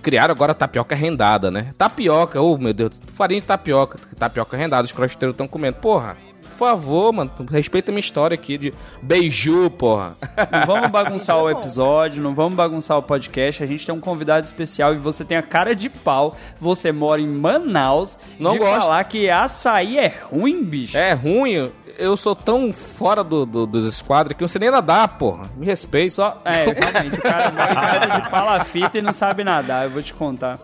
[0.00, 1.72] Criaram agora tapioca rendada, né?
[1.76, 5.78] Tapioca, oh meu Deus, farinha de tapioca, tapioca rendada, os crossfiteiros estão comendo.
[5.78, 6.27] Porra, por
[6.58, 10.16] favor, mano, respeita a minha história aqui de beiju, porra.
[10.50, 13.62] Não vamos bagunçar o episódio, não vamos bagunçar o podcast.
[13.62, 16.36] A gente tem um convidado especial e você tem a cara de pau.
[16.60, 18.80] Você mora em Manaus Não de gosto.
[18.82, 20.96] falar que açaí é ruim, bicho.
[20.96, 21.70] É ruim.
[21.98, 25.44] eu sou tão fora do, do- dos esquadros que eu não sei nem nadar, porra.
[25.56, 26.10] Me respeita.
[26.10, 29.90] Só, é, realmente, o cara mora em casa de palafita e não sabe nadar, eu
[29.90, 30.58] vou te contar.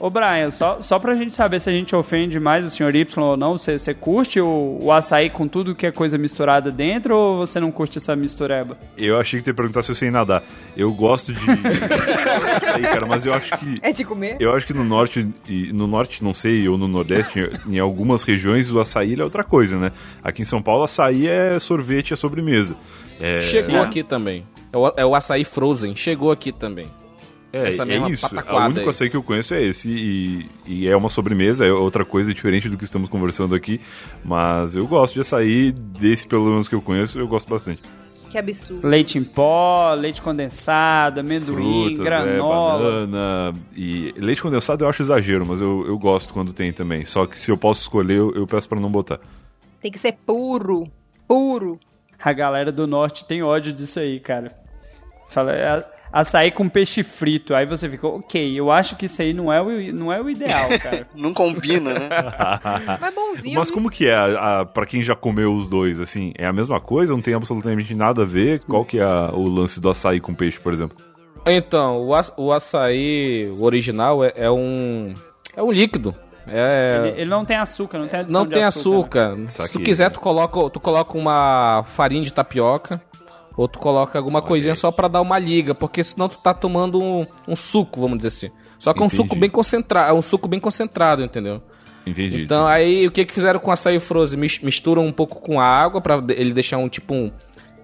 [0.00, 2.94] Ô, ô Brian, só, só pra gente saber se a gente ofende mais o Sr.
[2.94, 6.70] Y ou não, você, você curte o, o açaí com tudo que é coisa misturada
[6.70, 8.78] dentro ou você não curte essa mistureba?
[8.96, 10.42] Eu achei que tu ia perguntar se eu sei nadar.
[10.76, 11.40] Eu gosto de.
[12.56, 13.78] açaí, cara, mas eu acho que.
[13.82, 14.36] É de comer?
[14.40, 18.22] Eu acho que no norte, e no norte não sei, ou no nordeste, em algumas
[18.22, 19.92] regiões o açaí é outra coisa, né?
[20.22, 22.76] Aqui em São Paulo, açaí é sorvete, é sobremesa.
[23.20, 24.46] É, Chegou aqui também.
[24.72, 25.96] É o, é o açaí frozen.
[25.96, 26.86] Chegou aqui também.
[27.52, 28.26] É, Essa é isso.
[28.26, 28.88] O único aí.
[28.88, 29.88] açaí que eu conheço é esse.
[29.88, 33.80] E, e é uma sobremesa, é outra coisa diferente do que estamos conversando aqui.
[34.24, 37.80] Mas eu gosto de açaí, desse pelo menos que eu conheço, eu gosto bastante.
[38.28, 38.86] Que absurdo.
[38.86, 43.06] Leite em pó, leite condensado, amendoim, Frutas, é, granola.
[43.06, 43.54] banana.
[43.74, 47.06] E leite condensado eu acho exagero, mas eu, eu gosto quando tem também.
[47.06, 49.18] Só que se eu posso escolher, eu, eu peço pra não botar.
[49.80, 50.86] Tem que ser puro.
[51.26, 51.80] Puro.
[52.22, 54.52] A galera do norte tem ódio disso aí, cara.
[55.28, 57.54] Fala, é, açaí com peixe frito.
[57.54, 60.28] Aí você fica, ok, eu acho que isso aí não é o, não é o
[60.30, 61.06] ideal, cara.
[61.14, 62.08] Não combina, né?
[63.00, 63.58] Mas bonzinho.
[63.58, 66.32] Mas como que é, a, a, pra quem já comeu os dois, assim?
[66.36, 67.12] É a mesma coisa?
[67.12, 68.60] Não tem absolutamente nada a ver?
[68.64, 70.96] Qual que é a- o lance do açaí com peixe, por exemplo?
[71.46, 75.14] Então, o, aç- o açaí o original é, é um.
[75.56, 76.14] É um líquido.
[76.46, 77.02] É.
[77.10, 79.34] Ele, ele não tem açúcar, não tem adição Não de tem açúcar.
[79.34, 79.62] açúcar.
[79.66, 83.00] Se tu quiser, tu coloca, tu coloca uma farinha de tapioca.
[83.58, 85.74] Ou tu coloca alguma coisinha só pra dar uma liga.
[85.74, 88.50] Porque senão tu tá tomando um, um suco, vamos dizer assim.
[88.78, 90.10] Só que é um suco bem concentrado.
[90.10, 91.60] É um suco bem concentrado, entendeu?
[92.06, 92.40] Entendi.
[92.42, 94.38] Então aí o que que fizeram com açaí frozen?
[94.38, 97.32] Mis- Misturam um pouco com água pra de- ele deixar um tipo um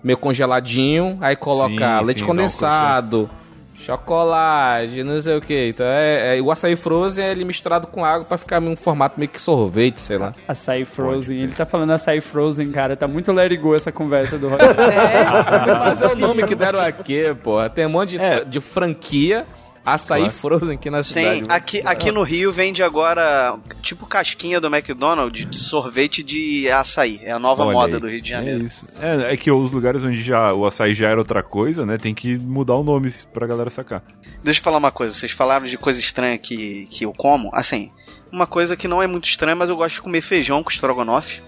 [0.03, 1.19] meio congeladinho.
[1.21, 3.29] Aí coloca Sim, leite sim, condensado,
[3.85, 5.69] chocolate, não sei o que.
[5.69, 9.19] Então é, é- o açaí frozen é ele misturado com água pra ficar um formato
[9.19, 10.33] meio que sorvete, sei lá.
[10.49, 11.39] Açaí Frozen.
[11.41, 12.97] Ele tá falando açaí Frozen, cara.
[12.97, 14.75] Tá muito let go essa conversa do Rogério.
[15.81, 17.69] Mas é o nome que deram aqui, porra.
[17.69, 18.45] Tem um monte de, É.
[18.45, 19.45] de franquia
[19.85, 20.35] açaí Claro.
[20.35, 21.41] frozen aqui na cidade.
[21.41, 27.21] Sim, aqui, aqui no Rio vende agora tipo casquinha do McDonald's de sorvete de açaí.
[27.23, 28.01] É a nova Olha moda aí.
[28.01, 28.65] do Rio de É Janeiro.
[28.65, 28.87] isso.
[29.01, 31.99] É, é que os lugares onde já o açaí já era outra coisa, né?
[31.99, 34.03] Tem que mudar o nome pra galera sacar.
[34.43, 37.51] Deixa eu falar uma coisa, vocês falaram de coisa estranha que, que eu como.
[37.53, 37.91] Assim,
[38.33, 41.41] uma coisa que não é muito estranha, mas eu gosto de comer feijão com estrogonofe.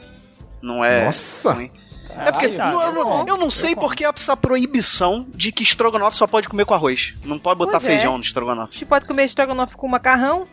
[0.62, 1.05] Não é.
[1.05, 1.53] Nossa!
[1.53, 1.70] ruim.
[2.18, 5.62] É porque Ah, tá, eu, não, eu não sei porque há essa proibição de que
[5.62, 7.14] estrogonofe só pode comer com arroz.
[7.24, 7.87] Não pode botar Pois é.
[7.88, 8.72] feijão no A estrogonofe.
[8.74, 10.46] gente pode comer estrogonofe com macarrão?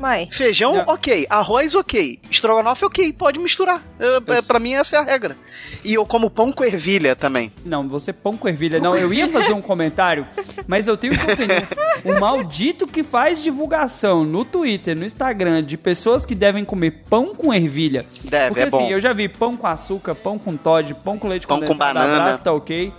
[0.00, 0.34] Mas.
[0.34, 0.84] Feijão, Não.
[0.94, 1.26] ok.
[1.28, 2.18] Arroz, ok.
[2.30, 3.12] Estrogonofe, ok.
[3.12, 3.82] Pode misturar.
[3.98, 5.36] É, é, pra mim, essa é a regra.
[5.84, 7.52] E eu como pão com ervilha também.
[7.64, 8.80] Não, você pão com ervilha.
[8.80, 10.26] Não, eu ia fazer um comentário,
[10.66, 11.68] mas eu tenho que ofender.
[12.04, 17.34] O maldito que faz divulgação no Twitter, no Instagram, de pessoas que devem comer pão
[17.34, 18.06] com ervilha.
[18.24, 18.88] Deve, Porque é assim, bom.
[18.90, 21.94] eu já vi pão com açúcar, pão com Todd, pão com leite Pão com condensado,
[21.98, 22.22] banana.
[22.22, 22.90] abraço, tá ok.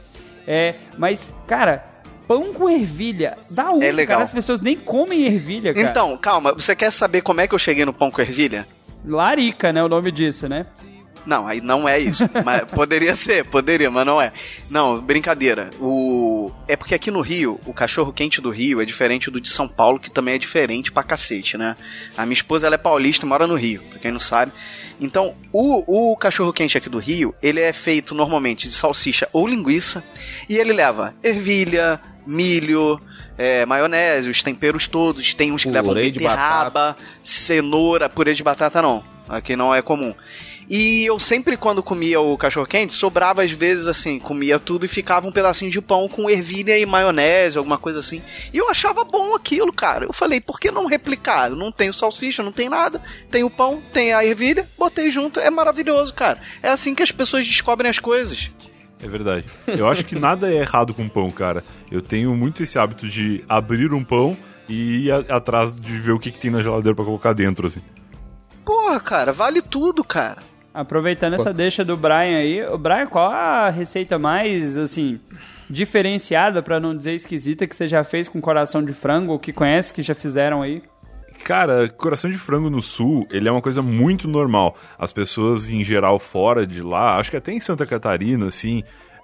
[0.48, 1.84] É, mas, cara,
[2.32, 4.15] pão com ervilha, dá um, É legal.
[4.15, 5.89] cara, as pessoas nem comem ervilha, cara.
[5.89, 6.54] Então, calma.
[6.54, 8.65] Você quer saber como é que eu cheguei no pão com ervilha?
[9.06, 10.65] Larica, né, o nome disso, né?
[11.25, 12.29] Não, aí não é isso.
[12.43, 14.31] mas poderia ser, poderia, mas não é.
[14.69, 15.69] Não, brincadeira.
[15.79, 19.49] O é porque aqui no Rio, o cachorro quente do Rio é diferente do de
[19.49, 21.75] São Paulo, que também é diferente pra cacete, né?
[22.15, 24.51] A minha esposa ela é paulista e mora no Rio, pra quem não sabe.
[24.99, 29.47] Então, o, o cachorro quente aqui do Rio, ele é feito normalmente de salsicha ou
[29.47, 30.03] linguiça
[30.47, 33.01] e ele leva ervilha, milho,
[33.38, 35.34] é, maionese, os temperos todos.
[35.34, 39.03] Tem uns que levam Purê de beterraba, cenoura, purê de batata não.
[39.27, 40.13] Aqui não é comum.
[40.73, 44.88] E eu sempre, quando comia o cachorro quente, sobrava às vezes assim, comia tudo e
[44.88, 48.21] ficava um pedacinho de pão com ervilha e maionese, alguma coisa assim.
[48.53, 50.05] E eu achava bom aquilo, cara.
[50.05, 51.49] Eu falei, por que não replicar?
[51.49, 53.01] Eu Não tenho salsicha, não tem nada.
[53.29, 55.41] Tem o pão, tem a ervilha, botei junto.
[55.41, 56.39] É maravilhoso, cara.
[56.63, 58.49] É assim que as pessoas descobrem as coisas.
[59.03, 59.43] É verdade.
[59.67, 61.65] Eu acho que nada é errado com pão, cara.
[61.91, 64.38] Eu tenho muito esse hábito de abrir um pão
[64.69, 67.81] e ir atrás de ver o que, que tem na geladeira pra colocar dentro, assim.
[68.63, 70.51] Porra, cara, vale tudo, cara.
[70.73, 75.19] Aproveitando essa deixa do Brian aí, o Brian, qual a receita mais, assim,
[75.69, 79.51] diferenciada, pra não dizer esquisita, que você já fez com coração de frango, ou que
[79.51, 80.81] conhece, que já fizeram aí?
[81.43, 84.77] Cara, coração de frango no sul, ele é uma coisa muito normal.
[84.97, 88.84] As pessoas, em geral, fora de lá, acho que até em Santa Catarina, assim,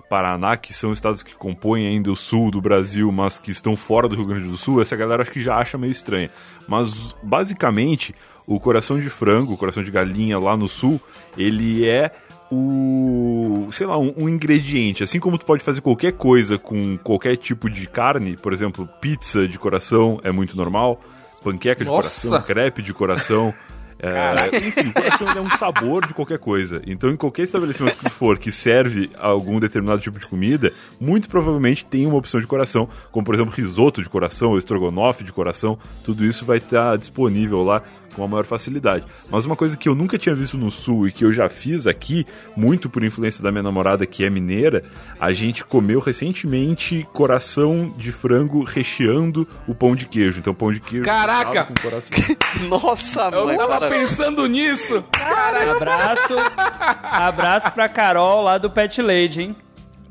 [0.09, 4.07] Paraná, que são estados que compõem ainda o sul do Brasil, mas que estão fora
[4.07, 6.31] do Rio Grande do Sul, essa galera acho que já acha meio estranha.
[6.67, 8.15] Mas, basicamente,
[8.47, 10.99] o coração de frango, o coração de galinha lá no sul,
[11.37, 12.11] ele é
[12.49, 15.03] o, sei lá, um, um ingrediente.
[15.03, 19.45] Assim como tu pode fazer qualquer coisa com qualquer tipo de carne, por exemplo, pizza
[19.45, 20.99] de coração é muito normal,
[21.43, 22.29] panqueca de Nossa!
[22.29, 23.53] coração, crepe de coração.
[23.99, 26.83] É, enfim, o coração é um sabor de qualquer coisa.
[26.85, 31.83] Então, em qualquer estabelecimento que for que serve algum determinado tipo de comida, muito provavelmente
[31.83, 35.79] tem uma opção de coração, como por exemplo risoto de coração ou estrogonofe de coração.
[36.03, 37.81] Tudo isso vai estar disponível lá
[38.17, 39.05] com a maior facilidade.
[39.29, 41.85] Mas uma coisa que eu nunca tinha visto no sul e que eu já fiz
[41.85, 42.25] aqui,
[42.55, 44.83] muito por influência da minha namorada que é mineira,
[45.19, 50.39] a gente comeu recentemente coração de frango recheando o pão de queijo.
[50.39, 51.65] Então pão de queijo Caraca!
[51.65, 52.17] com coração.
[52.67, 53.57] Nossa, Eu mãe.
[53.57, 55.05] tava para- pensando nisso.
[55.75, 56.33] Abraço,
[57.03, 59.55] abraço pra Carol lá do Pet Lady, hein?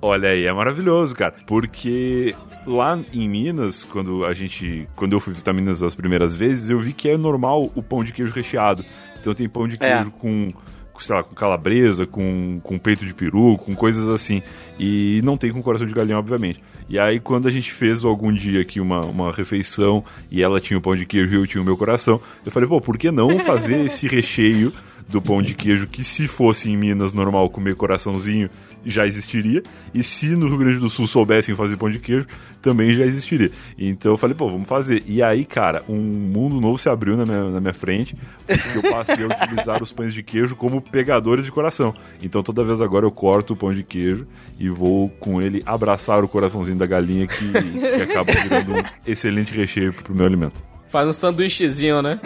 [0.01, 1.35] Olha aí, é maravilhoso, cara.
[1.47, 2.35] Porque
[2.67, 4.89] lá em Minas, quando a gente.
[4.97, 8.03] Quando eu fui visitar Minas as primeiras vezes, eu vi que é normal o pão
[8.03, 8.85] de queijo recheado.
[9.21, 9.95] Então tem pão de É.
[9.97, 10.53] queijo com.
[10.93, 14.43] com, Sei lá, com calabresa, com, com peito de peru, com coisas assim.
[14.79, 16.63] E não tem com coração de galinha, obviamente.
[16.89, 20.79] E aí, quando a gente fez algum dia aqui uma, uma refeição e ela tinha
[20.79, 23.11] o pão de queijo e eu tinha o meu coração, eu falei, pô, por que
[23.11, 24.73] não fazer esse recheio
[25.09, 28.49] do pão de queijo que se fosse em Minas normal comer coraçãozinho
[28.87, 32.27] já existiria e se no Rio Grande do Sul soubessem fazer pão de queijo
[32.62, 33.51] também já existiria.
[33.79, 35.03] Então eu falei, pô, vamos fazer.
[35.07, 38.90] E aí, cara, um mundo novo se abriu na minha, na minha frente porque eu
[38.90, 41.94] passei a utilizar os pães de queijo como pegadores de coração.
[42.22, 44.27] Então toda vez agora eu corto o pão de queijo
[44.59, 49.53] e vou com ele abraçar o coraçãozinho da galinha que, que acaba virando um excelente
[49.53, 50.61] recheio pro meu alimento.
[50.88, 52.20] Faz um sanduíchezinho, né?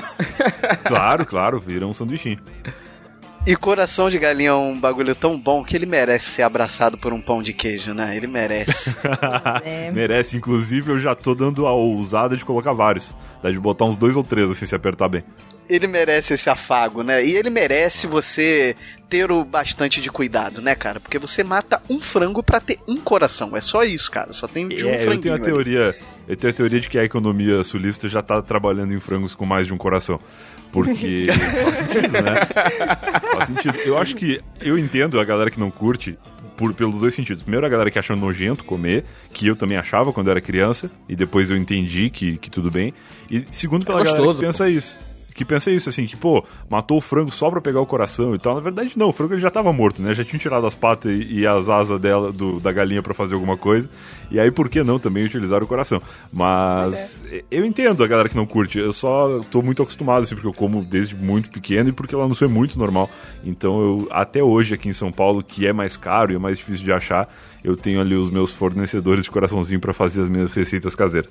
[0.84, 2.38] Claro, claro, vira um sanduichinho.
[3.46, 7.12] E coração de galinha é um bagulho tão bom que ele merece ser abraçado por
[7.12, 8.14] um pão de queijo, né?
[8.14, 8.94] Ele merece.
[9.64, 9.90] É.
[9.92, 13.14] Merece, inclusive eu já tô dando a ousada de colocar vários.
[13.42, 15.24] Dá de botar uns dois ou três assim se apertar bem.
[15.68, 17.24] ele merece esse afago, né?
[17.24, 18.76] E ele merece você
[19.08, 21.00] ter o bastante de cuidado, né, cara?
[21.00, 23.56] Porque você mata um frango pra ter um coração.
[23.56, 24.34] É só isso, cara.
[24.34, 25.22] Só tem de um É, eu franguinho.
[25.22, 25.94] tenho a teoria.
[26.28, 29.46] Eu tenho a teoria de que a economia sulista já tá trabalhando em frangos com
[29.46, 30.20] mais de um coração.
[30.72, 31.26] Porque
[31.62, 32.46] faz sentido, né?
[33.34, 33.76] Faz sentido.
[33.78, 34.40] Eu acho que.
[34.60, 36.16] Eu entendo a galera que não curte
[36.56, 37.42] por, pelos dois sentidos.
[37.42, 41.16] Primeiro, a galera que acha nojento comer, que eu também achava quando era criança, e
[41.16, 42.92] depois eu entendi que, que tudo bem.
[43.30, 44.94] E segundo, pela É galera gostoso, que pensa isso.
[45.34, 48.38] Que pensa isso, assim, que, pô, matou o frango só pra pegar o coração e
[48.38, 48.54] tal.
[48.54, 50.12] Na verdade, não, o frango ele já tava morto, né?
[50.12, 53.34] Já tinham tirado as patas e, e as asas dela, do, da galinha pra fazer
[53.34, 53.88] alguma coisa.
[54.30, 56.00] E aí, por que não também utilizar o coração?
[56.32, 58.78] Mas eu entendo a galera que não curte.
[58.78, 62.26] Eu só tô muito acostumado, assim, porque eu como desde muito pequeno e porque lá
[62.26, 63.10] no sul é muito normal.
[63.44, 66.58] Então, eu, até hoje aqui em São Paulo, que é mais caro e é mais
[66.58, 67.32] difícil de achar,
[67.64, 71.30] eu tenho ali os meus fornecedores de coraçãozinho pra fazer as minhas receitas caseiras.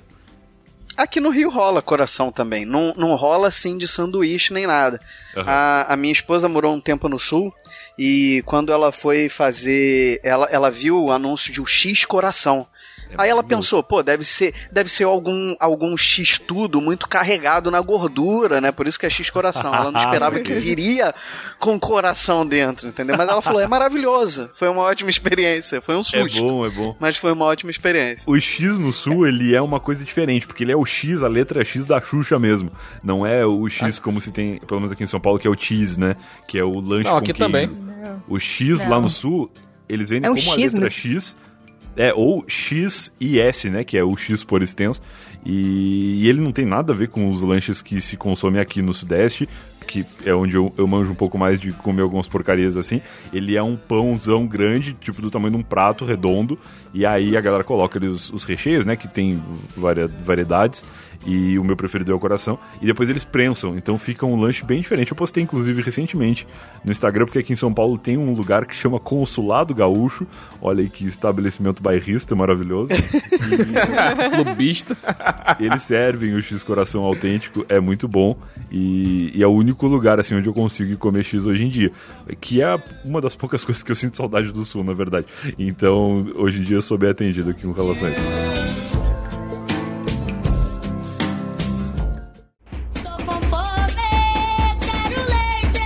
[1.00, 2.66] Aqui no Rio rola coração também.
[2.66, 5.00] Não, não rola assim de sanduíche nem nada.
[5.34, 5.46] Aham.
[5.48, 7.54] A, a minha esposa morou um tempo no sul
[7.98, 10.20] e quando ela foi fazer.
[10.22, 12.66] Ela, ela viu o anúncio de um X coração.
[13.18, 17.80] Aí ela pensou, pô, deve ser, deve ser algum, algum X tudo muito carregado na
[17.80, 18.70] gordura, né?
[18.72, 19.74] Por isso que é X coração.
[19.74, 21.14] Ela não esperava que viria
[21.58, 23.16] com coração dentro, entendeu?
[23.16, 24.50] Mas ela falou, é maravilhoso.
[24.54, 25.80] Foi uma ótima experiência.
[25.80, 26.42] Foi um É susto.
[26.46, 26.96] bom, é bom.
[26.98, 28.22] Mas foi uma ótima experiência.
[28.26, 31.28] O X no sul, ele é uma coisa diferente, porque ele é o X, a
[31.28, 32.70] letra é X da Xuxa mesmo.
[33.02, 35.50] Não é o X como se tem, pelo menos aqui em São Paulo, que é
[35.50, 36.16] o cheese, né?
[36.46, 37.38] Que é o lanche Não, com aqui queijo.
[37.38, 37.70] também.
[38.28, 39.02] O X lá Não.
[39.02, 39.50] no sul,
[39.88, 40.90] eles vendem É um como a X letra mesmo.
[40.90, 41.36] X.
[41.96, 43.84] É, ou X e S, né?
[43.84, 45.00] Que é o X por extenso.
[45.44, 48.82] E, e ele não tem nada a ver com os lanches que se consomem aqui
[48.82, 49.48] no Sudeste,
[49.86, 53.00] que é onde eu, eu manjo um pouco mais de comer algumas porcarias assim.
[53.32, 56.58] Ele é um pãozão grande, tipo do tamanho de um prato redondo.
[56.92, 58.96] E aí a galera coloca ali os, os recheios, né?
[58.96, 59.42] Que tem
[59.76, 60.84] varia- variedades.
[61.26, 62.58] E o meu preferido é o coração.
[62.80, 63.76] E depois eles prensam.
[63.76, 65.12] Então fica um lanche bem diferente.
[65.12, 66.46] Eu postei, inclusive, recentemente
[66.82, 70.26] no Instagram, porque aqui em São Paulo tem um lugar que chama Consulado Gaúcho.
[70.62, 72.92] Olha aí que estabelecimento bairrista maravilhoso.
[74.34, 74.96] Clubista.
[75.58, 78.36] Eles servem o X coração autêntico, é muito bom.
[78.70, 81.90] E, e é o único lugar assim onde eu consigo comer X hoje em dia.
[82.40, 85.26] Que é uma das poucas coisas que eu sinto saudade do sul, na verdade.
[85.58, 88.20] Então, hoje em dia eu sou bem atendido aqui com relação a isso.
[93.04, 94.08] Tô com fome,
[94.80, 95.84] quero leite.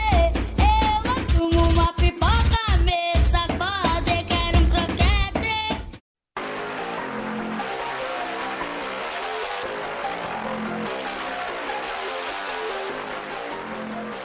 [0.57, 5.55] Eu assumo uma pipoca, me sacode, quero um croquete.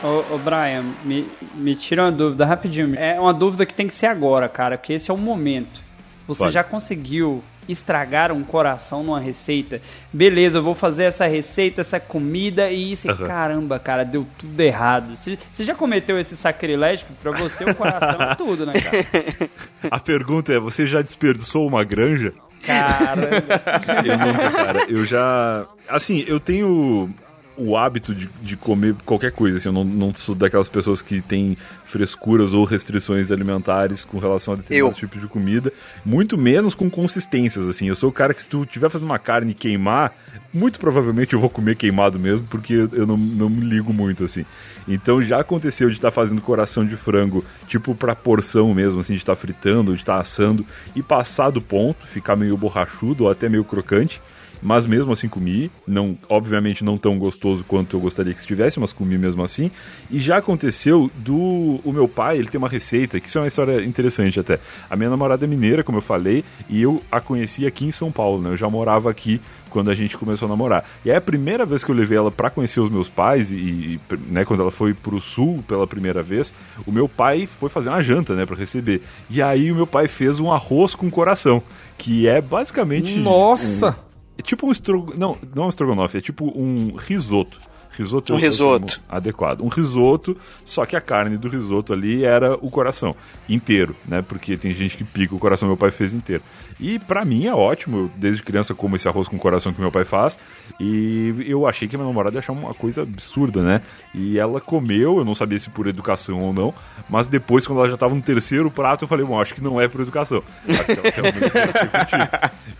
[0.04, 2.94] Ô, ô, Brian, me, me tira uma dúvida rapidinho.
[2.96, 5.89] É uma dúvida que tem que ser agora, cara, porque esse é o momento.
[6.30, 6.54] Você Pode.
[6.54, 9.82] já conseguiu estragar um coração numa receita?
[10.14, 13.10] Beleza, eu vou fazer essa receita, essa comida e isso.
[13.10, 13.26] Aham.
[13.26, 15.18] Caramba, cara, deu tudo errado.
[15.18, 17.08] Você, você já cometeu esse sacrilégio?
[17.20, 19.50] Pra você, o coração é tudo, né, cara?
[19.90, 22.32] A pergunta é: você já desperdiçou uma granja?
[22.62, 23.62] Caramba.
[24.06, 24.86] Eu nunca, cara.
[24.88, 25.66] Eu já.
[25.88, 27.10] Assim, eu tenho
[27.58, 29.58] o hábito de, de comer qualquer coisa.
[29.58, 31.58] Assim, eu não, não sou daquelas pessoas que têm
[31.90, 35.08] frescuras ou restrições alimentares com relação a determinados Eu.
[35.08, 35.74] tipos de comida.
[36.06, 37.88] Muito menos com consistências, assim.
[37.88, 40.14] Eu sou o cara que se tu tiver fazendo uma carne e queimar,
[40.54, 44.46] muito provavelmente eu vou comer queimado mesmo, porque eu não, não me ligo muito, assim.
[44.88, 49.20] Então já aconteceu de estar fazendo coração de frango, tipo pra porção mesmo, assim, de
[49.20, 50.66] estar fritando, de estar assando,
[50.96, 54.22] e passar do ponto, ficar meio borrachudo ou até meio crocante.
[54.62, 58.92] Mas mesmo assim comi, não, obviamente não tão gostoso quanto eu gostaria que estivesse, mas
[58.92, 59.72] comi mesmo assim.
[60.12, 63.48] E já aconteceu do o meu pai, ele tem uma receita, que isso é uma
[63.48, 64.60] história interessante até.
[64.90, 68.12] A minha namorada é mineira, como eu falei, e eu a conheci aqui em São
[68.12, 68.50] Paulo, né?
[68.50, 69.40] Eu já morava aqui
[69.70, 70.84] quando a gente começou a namorar.
[71.06, 73.56] E aí a primeira vez que eu levei ela pra conhecer os meus pais e,
[73.56, 76.52] e, né, quando ela foi pro sul pela primeira vez,
[76.88, 79.00] o meu pai foi fazer uma janta, né, para receber.
[79.30, 81.62] E aí o meu pai fez um arroz com coração,
[82.00, 83.92] que é basicamente Nossa!
[83.92, 84.09] um-
[84.40, 85.20] é tipo um estrogonofe.
[85.20, 87.60] Não, não é um estrogonofe, é tipo um risoto.
[87.92, 89.02] Risoto é Um é risoto.
[89.10, 89.62] adequado.
[89.62, 93.14] Um risoto, só que a carne do risoto ali era o coração
[93.50, 94.22] inteiro, né?
[94.22, 96.42] Porque tem gente que pica o coração, meu pai fez inteiro.
[96.80, 100.06] E pra mim é ótimo, desde criança como esse arroz com coração que meu pai
[100.06, 100.40] faz.
[100.80, 103.82] E eu achei que minha namorada ia achar uma coisa absurda, né?
[104.16, 106.74] E ela comeu, eu não sabia se por educação ou não,
[107.10, 109.82] mas depois, quando ela já tava no terceiro prato, eu falei, bom, acho que não
[109.82, 110.42] é por educação.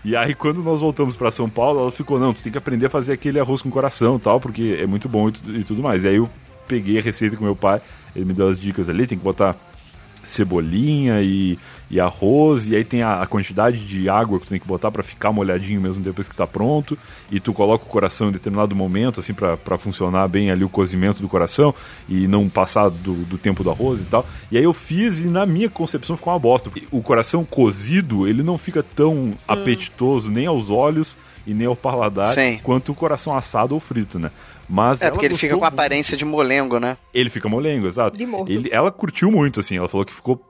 [0.02, 2.86] E aí, quando nós voltamos pra São Paulo, ela ficou, não, tu tem que aprender
[2.86, 6.04] a fazer aquele arroz com coração tal, porque é muito bom e tudo mais.
[6.04, 6.28] E aí eu
[6.66, 7.82] peguei a receita com meu pai,
[8.16, 9.54] ele me deu as dicas ali, tem que botar
[10.24, 11.58] cebolinha e,
[11.90, 14.90] e arroz, e aí tem a, a quantidade de água que tu tem que botar
[14.92, 16.96] pra ficar molhadinho mesmo depois que tá pronto,
[17.32, 20.68] e tu coloca o coração em determinado momento, assim, pra pra funcionar bem ali o
[20.68, 21.74] cozimento do coração,
[22.08, 24.24] e não passar do, do tempo do arroz e tal.
[24.52, 28.28] E aí eu fiz, e na minha concepção ficou uma bosta, porque o coração cozido,
[28.28, 31.16] ele não fica tão apetitoso nem aos olhos
[31.46, 32.60] e nem ao paladar, Sim.
[32.62, 34.30] quanto o coração assado ou frito, né?
[34.68, 35.74] Mas É, porque ele fica com a muito.
[35.74, 36.96] aparência de molengo, né?
[37.12, 38.16] Ele fica molengo, exato.
[38.46, 39.76] Ele, ela curtiu muito, assim.
[39.76, 40.40] Ela falou que ficou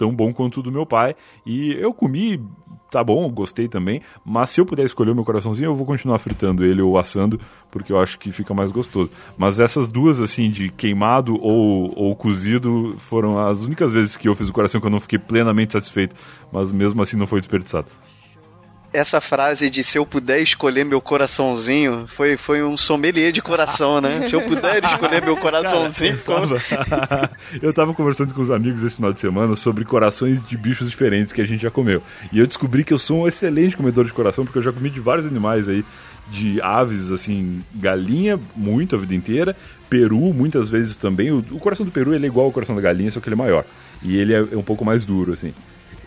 [0.00, 1.14] tão bom quanto o do meu pai.
[1.44, 2.42] E eu comi,
[2.90, 4.00] tá bom, gostei também.
[4.24, 7.38] Mas se eu puder escolher o meu coraçãozinho, eu vou continuar fritando ele ou assando,
[7.70, 9.10] porque eu acho que fica mais gostoso.
[9.36, 14.34] Mas essas duas, assim, de queimado ou, ou cozido, foram as únicas vezes que eu
[14.34, 16.16] fiz o coração que eu não fiquei plenamente satisfeito.
[16.50, 17.88] Mas mesmo assim não foi desperdiçado.
[18.92, 24.00] Essa frase de se eu puder escolher meu coraçãozinho foi, foi um sommelier de coração,
[24.00, 24.24] né?
[24.26, 26.40] Se eu puder escolher meu coraçãozinho, ficou-
[26.88, 27.30] tava,
[27.62, 31.32] eu tava conversando com os amigos esse final de semana sobre corações de bichos diferentes
[31.32, 32.02] que a gente já comeu.
[32.32, 34.90] E eu descobri que eu sou um excelente comedor de coração, porque eu já comi
[34.90, 35.84] de vários animais aí,
[36.28, 39.56] de aves, assim, galinha, muito a vida inteira,
[39.88, 41.30] peru, muitas vezes também.
[41.30, 43.34] O, o coração do peru ele é igual ao coração da galinha, só que ele
[43.34, 43.64] é maior.
[44.02, 45.54] E ele é, é um pouco mais duro, assim.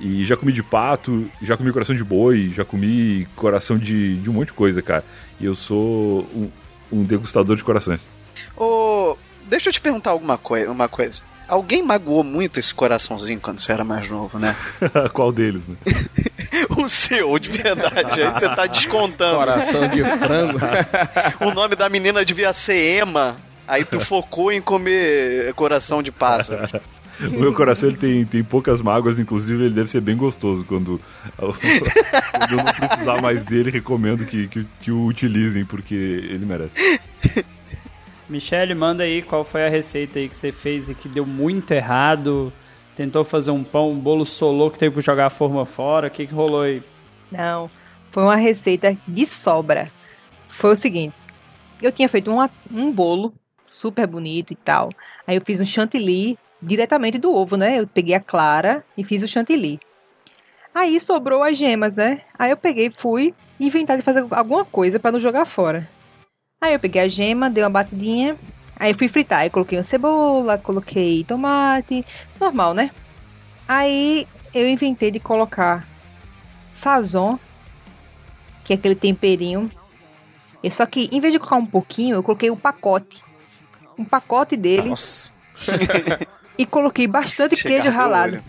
[0.03, 4.29] E já comi de pato, já comi coração de boi, já comi coração de, de
[4.29, 5.01] um monte de coisa, cara.
[5.39, 6.49] E eu sou um,
[6.91, 8.05] um degustador de corações.
[8.57, 11.21] Ô, deixa eu te perguntar alguma coi uma coisa.
[11.47, 14.53] Alguém magoou muito esse coraçãozinho quando você era mais novo, né?
[15.13, 15.77] Qual deles, né?
[16.75, 18.21] o seu, de verdade.
[18.21, 19.37] Aí você tá descontando.
[19.37, 20.59] Coração de frango.
[21.39, 23.37] O nome da menina devia ser Emma.
[23.65, 26.67] Aí tu focou em comer coração de pássaro.
[27.27, 30.99] O meu coração ele tem, tem poucas mágoas, inclusive ele deve ser bem gostoso quando,
[31.37, 36.73] quando eu não precisar mais dele, recomendo que, que, que o utilizem, porque ele merece.
[38.29, 41.71] Michele, manda aí qual foi a receita aí que você fez e que deu muito
[41.71, 42.51] errado.
[42.95, 46.07] Tentou fazer um pão, um bolo solou que teve que jogar a forma fora.
[46.07, 46.81] O que, que rolou aí?
[47.31, 47.69] Não,
[48.11, 49.91] foi uma receita de sobra.
[50.51, 51.15] Foi o seguinte,
[51.81, 53.33] eu tinha feito uma- um bolo
[53.65, 54.89] super bonito e tal.
[55.27, 57.79] Aí eu fiz um chantilly diretamente do ovo, né?
[57.79, 59.79] Eu peguei a clara e fiz o chantilly.
[60.73, 62.21] Aí sobrou as gemas, né?
[62.37, 65.87] Aí eu peguei, fui inventar de fazer alguma coisa para não jogar fora.
[66.59, 68.35] Aí eu peguei a gema, dei uma batidinha,
[68.75, 69.39] aí fui fritar.
[69.39, 72.05] Aí coloquei uma cebola, coloquei tomate,
[72.39, 72.89] normal, né?
[73.67, 75.85] Aí eu inventei de colocar
[76.71, 77.37] sazon,
[78.63, 79.69] que é aquele temperinho.
[80.63, 83.21] E só que em vez de colocar um pouquinho, eu coloquei um pacote.
[83.97, 85.31] Um pacote dele Nossa.
[86.57, 88.33] e coloquei bastante Chegar queijo ralado.
[88.33, 88.43] olho.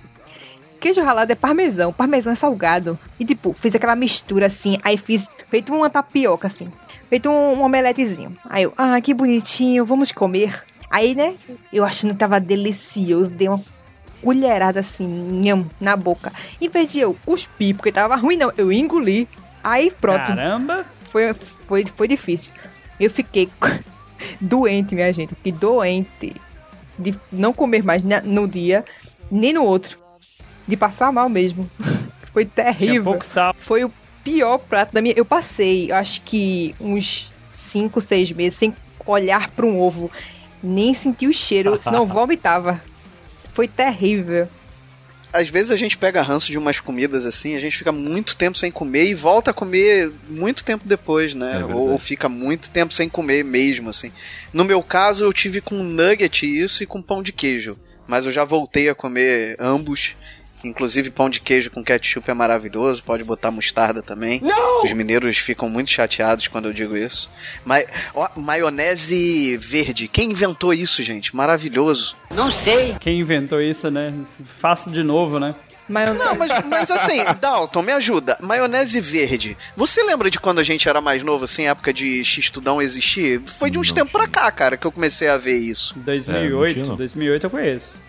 [0.81, 2.99] Queijo ralado é parmesão, parmesão é salgado.
[3.19, 6.71] E tipo, fiz aquela mistura assim, aí fiz feito uma tapioca assim,
[7.09, 8.37] feito um, um omeletezinho.
[8.45, 10.63] Aí eu, ah, que bonitinho, vamos comer.
[10.91, 11.35] Aí, né,
[11.73, 13.61] eu achando que tava delicioso, dei uma
[14.23, 15.07] colherada assim,
[15.43, 16.33] nham, na boca.
[16.61, 19.29] Em vez de eu cuspir, porque tava ruim não, eu engoli.
[19.63, 20.85] Aí pronto, Caramba!
[21.11, 21.35] foi,
[21.67, 22.55] foi, foi difícil.
[23.01, 23.49] Eu fiquei
[24.41, 25.35] doente, minha gente.
[25.35, 26.35] Fiquei doente
[26.99, 28.85] de não comer mais no dia,
[29.31, 29.99] nem no outro.
[30.67, 31.69] De passar mal mesmo.
[32.33, 33.05] Foi Tinha terrível.
[33.05, 33.55] pouco sal.
[33.65, 33.93] Foi o
[34.25, 35.15] pior prato da minha.
[35.17, 38.75] Eu passei, acho que uns 5, 6 meses sem
[39.07, 40.11] olhar para um ovo,
[40.63, 42.83] nem sentir o cheiro, senão vomitava.
[43.53, 44.49] Foi terrível.
[45.35, 48.57] Às vezes a gente pega ranço de umas comidas assim, a gente fica muito tempo
[48.57, 51.61] sem comer e volta a comer muito tempo depois, né?
[51.61, 54.13] É ou, ou fica muito tempo sem comer mesmo, assim.
[54.53, 57.77] No meu caso, eu tive com nugget isso e com pão de queijo.
[58.07, 60.15] Mas eu já voltei a comer ambos.
[60.65, 64.41] Inclusive pão de queijo com ketchup é maravilhoso, pode botar mostarda também.
[64.83, 67.31] Os mineiros ficam muito chateados quando eu digo isso.
[67.65, 67.77] Ma
[68.15, 71.35] ó, maionese verde, quem inventou isso, gente?
[71.37, 72.17] Maravilhoso.
[73.01, 74.15] Quem inventou isso, né?
[74.59, 75.55] Faça de novo, né?
[75.89, 76.19] Maionese.
[76.19, 78.39] Não, mas, mas assim, Dalton, me ajuda.
[78.41, 79.57] Maionese verde.
[79.77, 83.43] Você lembra de quando a gente era mais novo, assim, época de X-Tudão existir?
[83.59, 85.95] Foi de uns Não tempos pra cá, cara, que eu comecei a ver isso.
[85.99, 86.97] 2008, tinha, não.
[86.97, 88.01] 2008 eu conheço.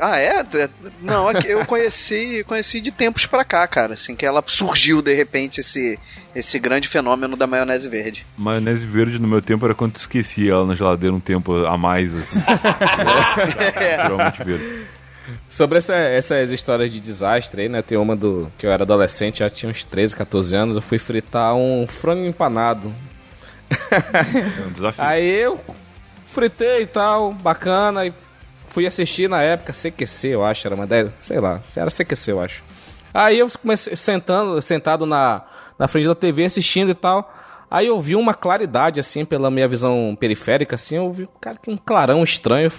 [0.00, 0.40] Ah, é?
[0.54, 0.68] É,
[1.00, 5.02] Não, é que eu conheci, conheci de tempos pra cá, cara, assim, que ela surgiu
[5.02, 5.98] de repente esse,
[6.34, 8.26] esse grande fenômeno da maionese verde.
[8.36, 11.76] Maionese verde no meu tempo era quando tu esquecia ela na geladeira um tempo a
[11.76, 12.40] mais, assim.
[13.78, 14.86] Geralmente verde.
[15.48, 17.80] Sobre essa- essas histórias de desastre aí, né?
[17.82, 20.98] Tem uma do que eu era adolescente, já tinha uns 13, 14 anos, eu fui
[20.98, 22.92] fritar um frango empanado.
[23.70, 25.04] É um desafio.
[25.04, 25.60] Aí eu
[26.26, 28.12] fritei e tal, bacana, e
[28.72, 32.40] fui assistir na época CQC, eu acho, era uma ideia, sei lá, era CQC, eu
[32.40, 32.62] acho.
[33.12, 35.42] Aí eu comecei sentando, sentado na,
[35.78, 37.30] na frente da TV assistindo e tal.
[37.70, 41.76] Aí eu vi uma claridade, assim, pela minha visão periférica, assim, eu vi, cara, um
[41.76, 42.70] clarão estranho.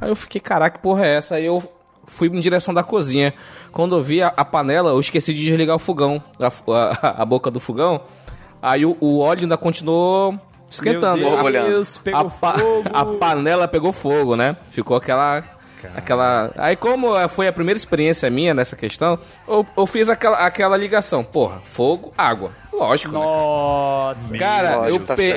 [0.00, 1.34] Aí eu fiquei, caraca, que porra é essa?
[1.36, 1.62] Aí eu
[2.06, 3.32] fui em direção da cozinha.
[3.72, 7.24] Quando eu vi a, a panela, eu esqueci de desligar o fogão, a, a- a
[7.24, 8.02] boca do fogão.
[8.60, 10.38] Aí o, o óleo ainda continuou
[10.74, 11.18] esquentando.
[11.18, 11.68] Meu Olhando.
[11.68, 12.84] Deus, pegou a, pa- fogo.
[12.92, 14.56] a panela pegou fogo, né?
[14.70, 15.42] Ficou aquela.
[15.96, 16.52] Aquela.
[16.56, 19.18] Aí, como foi a primeira experiência minha nessa questão,
[19.48, 21.24] eu, eu fiz aquela, aquela ligação.
[21.24, 22.52] Porra, fogo, água.
[22.72, 23.18] Lógico, né?
[23.18, 24.38] Nossa.
[24.38, 25.36] Cara, Lógico, eu, tá pe-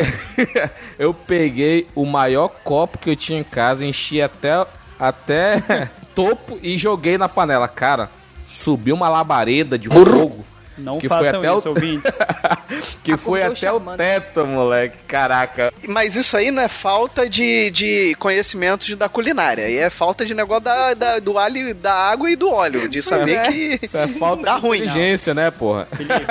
[0.99, 4.63] eu peguei o maior copo que eu tinha em casa, enchi até,
[4.99, 7.67] até topo e joguei na panela.
[7.67, 8.07] Cara,
[8.45, 10.45] subiu uma labareda de fogo.
[10.77, 11.69] Não que foi façam até isso, o...
[11.71, 12.11] ouvintes.
[13.03, 13.97] que foi até o chamando.
[13.97, 14.97] teto, moleque.
[15.07, 15.73] Caraca.
[15.87, 20.33] Mas isso aí não é falta de, de conhecimentos da culinária, aí é falta de
[20.33, 24.07] negócio da, da- do alho, da água e do óleo, de saber que Isso é
[24.07, 24.79] falta Dá de ruim.
[24.79, 25.87] inteligência, né, porra?
[25.95, 26.25] Felipe,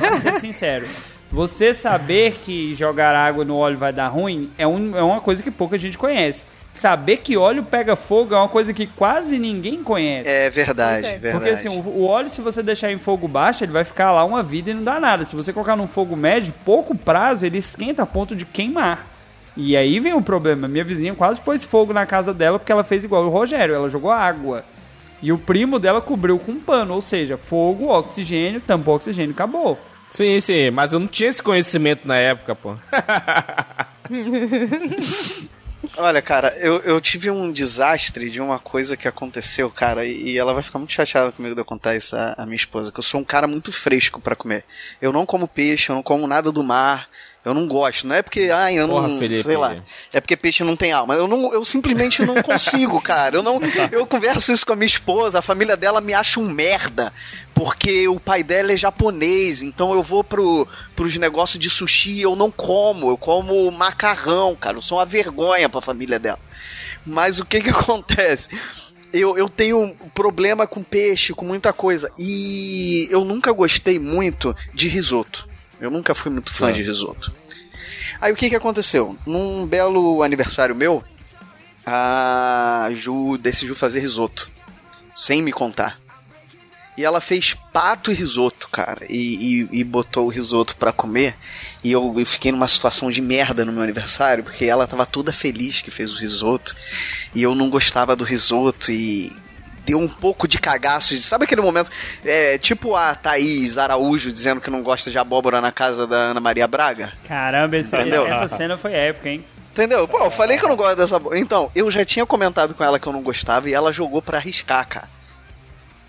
[0.00, 0.86] vamos ser sincero.
[1.30, 5.42] Você saber que jogar água no óleo vai dar ruim é, um- é uma coisa
[5.42, 6.44] que pouca gente conhece.
[6.74, 10.28] Saber que óleo pega fogo é uma coisa que quase ninguém conhece.
[10.28, 11.18] É verdade, Ok.
[11.18, 11.32] verdade.
[11.44, 14.24] Porque assim, o, o óleo, se você deixar em fogo baixo, ele vai ficar lá
[14.24, 15.24] uma vida e não dá nada.
[15.24, 19.06] Se você colocar num fogo médio, pouco prazo, ele esquenta a ponto de queimar.
[19.56, 20.66] E aí vem o problema.
[20.66, 23.88] Minha vizinha quase pôs fogo na casa dela porque ela fez igual o Rogério, ela
[23.88, 24.64] jogou água.
[25.22, 29.78] E o primo dela cobriu com um pano, ou seja, fogo, oxigênio, tampou oxigênio, acabou.
[30.10, 32.74] Sim, sim, mas eu não tinha esse conhecimento na época, pô.
[35.96, 40.38] Olha, cara, eu, eu tive um desastre de uma coisa que aconteceu, cara, e, e
[40.38, 42.98] ela vai ficar muito chateada comigo de eu contar isso à, à minha esposa, que
[42.98, 44.64] eu sou um cara muito fresco pra comer.
[45.00, 47.08] Eu não como peixe, eu não como nada do mar.
[47.44, 49.42] Eu não gosto, não é porque, ai, eu Porra, não, Felipe.
[49.42, 49.76] sei lá,
[50.14, 51.14] é porque peixe não tem alma.
[51.14, 53.36] Eu não, eu simplesmente não consigo, cara.
[53.36, 53.60] Eu não,
[53.92, 57.12] eu converso isso com a minha esposa, a família dela me acha um merda,
[57.52, 60.66] porque o pai dela é japonês, então eu vou pro,
[60.96, 64.78] pros negócios de sushi eu não como, eu como macarrão, cara.
[64.78, 66.38] Eu sou uma vergonha pra família dela.
[67.04, 68.48] Mas o que que acontece?
[69.12, 72.10] Eu, eu tenho problema com peixe, com muita coisa.
[72.18, 75.46] E eu nunca gostei muito de risoto.
[75.84, 77.32] Eu nunca fui muito fã de risoto.
[78.20, 79.18] Aí o que que aconteceu?
[79.26, 81.04] Num belo aniversário meu,
[81.84, 84.50] a Ju decidiu fazer risoto.
[85.14, 86.00] Sem me contar.
[86.96, 89.04] E ela fez pato e risoto, cara.
[89.10, 91.34] E, e, e botou o risoto pra comer.
[91.82, 95.32] E eu, eu fiquei numa situação de merda no meu aniversário, porque ela tava toda
[95.32, 96.74] feliz que fez o risoto.
[97.34, 99.32] E eu não gostava do risoto e
[99.84, 101.16] deu um pouco de cagaço.
[101.20, 101.90] Sabe aquele momento?
[102.24, 106.40] É, tipo a Thaís Araújo dizendo que não gosta de abóbora na casa da Ana
[106.40, 107.12] Maria Braga.
[107.28, 108.26] Caramba, esse- Entendeu?
[108.26, 109.44] essa cena foi épica, hein?
[109.72, 110.06] Entendeu?
[110.06, 111.20] Pô, eu falei que eu não gosto dessa.
[111.34, 114.38] Então, eu já tinha comentado com ela que eu não gostava e ela jogou pra
[114.38, 115.08] arriscar, cara.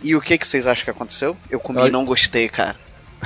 [0.02, 1.36] E o que que vocês acham que aconteceu?
[1.50, 2.76] Eu comi e não gostei, cara.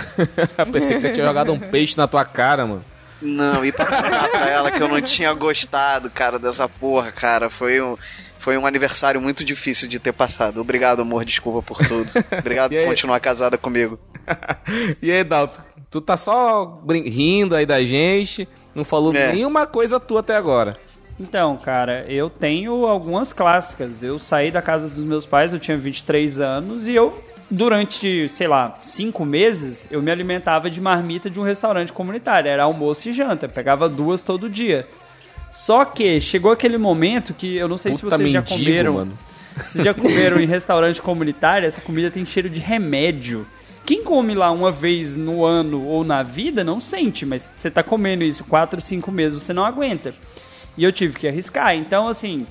[0.72, 2.86] Pensei que eu tinha jogado um peixe na tua cara, mano.
[3.22, 7.49] Não, e pra falar pra ela que eu não tinha gostado, cara, dessa porra, cara,
[7.49, 7.97] foi um,
[8.38, 10.61] foi um aniversário muito difícil de ter passado.
[10.61, 12.09] Obrigado, amor, desculpa por tudo.
[12.38, 13.99] Obrigado por continuar casada comigo.
[15.01, 15.61] E aí, Dalton?
[15.89, 19.34] Tu tá só rindo aí da gente, não falou É.
[19.34, 20.78] nenhuma coisa tua até agora.
[21.20, 24.03] Então, cara, eu tenho algumas clássicas.
[24.03, 27.20] Eu saí da casa dos meus pais, eu tinha 23 anos e eu,
[27.50, 32.50] durante, sei lá, cinco meses, eu me alimentava de marmita de um restaurante comunitário.
[32.50, 34.88] Era almoço e janta, pegava duas todo dia.
[35.52, 38.93] Só que chegou aquele momento que eu não sei se Puta vocês já mendigo, comeram.
[38.93, 39.18] mano.
[39.66, 41.68] Vocês já comeram em restaurante comunitário?
[41.68, 43.45] Essa comida tem cheiro de remédio.
[43.86, 47.82] Quem come lá uma vez no ano ou na vida não sente, mas você tá
[47.82, 50.14] comendo isso quatro, cinco meses, você não aguenta.
[50.78, 51.76] E eu tive que arriscar.
[51.76, 52.45] Então, assim,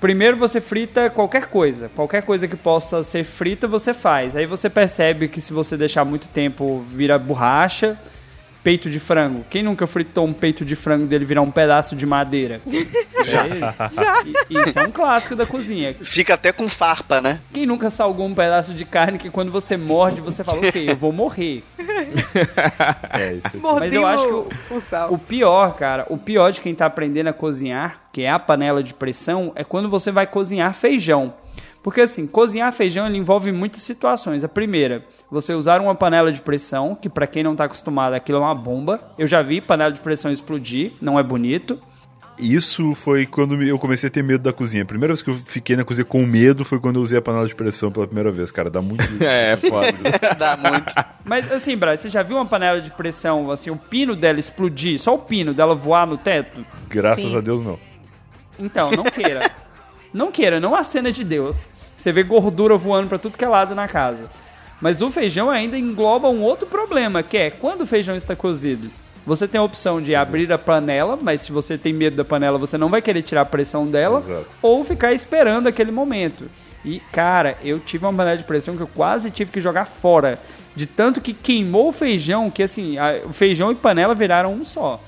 [0.00, 1.90] primeiro você frita qualquer coisa.
[1.94, 4.36] Qualquer coisa que possa ser frita, você faz.
[4.36, 7.98] Aí você percebe que se você deixar muito tempo, vira borracha.
[8.68, 9.46] Peito de frango.
[9.48, 12.60] Quem nunca fritou um peito de frango dele virar um pedaço de madeira?
[13.24, 13.46] Já.
[14.50, 15.94] Isso é um clássico da cozinha.
[16.02, 17.40] Fica até com farpa, né?
[17.50, 20.96] Quem nunca salgou um pedaço de carne que quando você morde, você fala, ok, eu
[20.96, 21.64] vou morrer.
[23.10, 23.58] É, isso aqui.
[23.80, 24.48] Mas eu acho que o,
[25.14, 28.82] o pior, cara, o pior de quem tá aprendendo a cozinhar, que é a panela
[28.82, 31.32] de pressão, é quando você vai cozinhar feijão.
[31.88, 34.44] Porque assim, cozinhar feijão ele envolve muitas situações.
[34.44, 38.36] A primeira, você usar uma panela de pressão, que pra quem não tá acostumado, aquilo
[38.36, 39.00] é uma bomba.
[39.16, 41.80] Eu já vi panela de pressão explodir, não é bonito.
[42.38, 44.82] Isso foi quando eu comecei a ter medo da cozinha.
[44.82, 47.22] A primeira vez que eu fiquei na cozinha com medo foi quando eu usei a
[47.22, 48.68] panela de pressão pela primeira vez, cara.
[48.68, 49.02] Dá muito.
[49.24, 49.88] É, foda.
[50.36, 50.92] Dá muito.
[51.24, 55.00] Mas assim, Braz, você já viu uma panela de pressão, assim, o pino dela explodir,
[55.00, 56.66] só o pino dela voar no teto?
[56.86, 57.38] Graças Sim.
[57.38, 57.78] a Deus, não.
[58.58, 59.50] Então, não queira.
[60.12, 61.66] não queira, não a cena de Deus.
[61.98, 64.30] Você vê gordura voando pra tudo que é lado na casa.
[64.80, 68.88] Mas o feijão ainda engloba um outro problema, que é quando o feijão está cozido.
[69.26, 72.56] Você tem a opção de abrir a panela, mas se você tem medo da panela,
[72.56, 74.46] você não vai querer tirar a pressão dela, Exato.
[74.62, 76.44] ou ficar esperando aquele momento.
[76.84, 80.38] E, cara, eu tive uma panela de pressão que eu quase tive que jogar fora.
[80.76, 84.64] De tanto que queimou o feijão, que assim, a- o feijão e panela viraram um
[84.64, 85.02] só.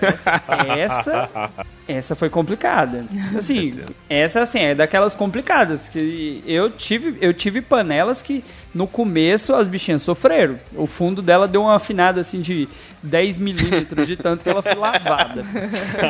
[0.00, 0.42] Essa,
[0.78, 1.50] essa,
[1.86, 3.04] essa foi complicada.
[3.36, 8.44] Assim, essa assim, é daquelas complicadas que eu tive, eu tive panelas que
[8.74, 10.58] no começo as bichinhas sofreram.
[10.74, 12.68] O fundo dela deu uma afinada assim de
[13.02, 15.44] 10 milímetros de tanto que ela foi lavada.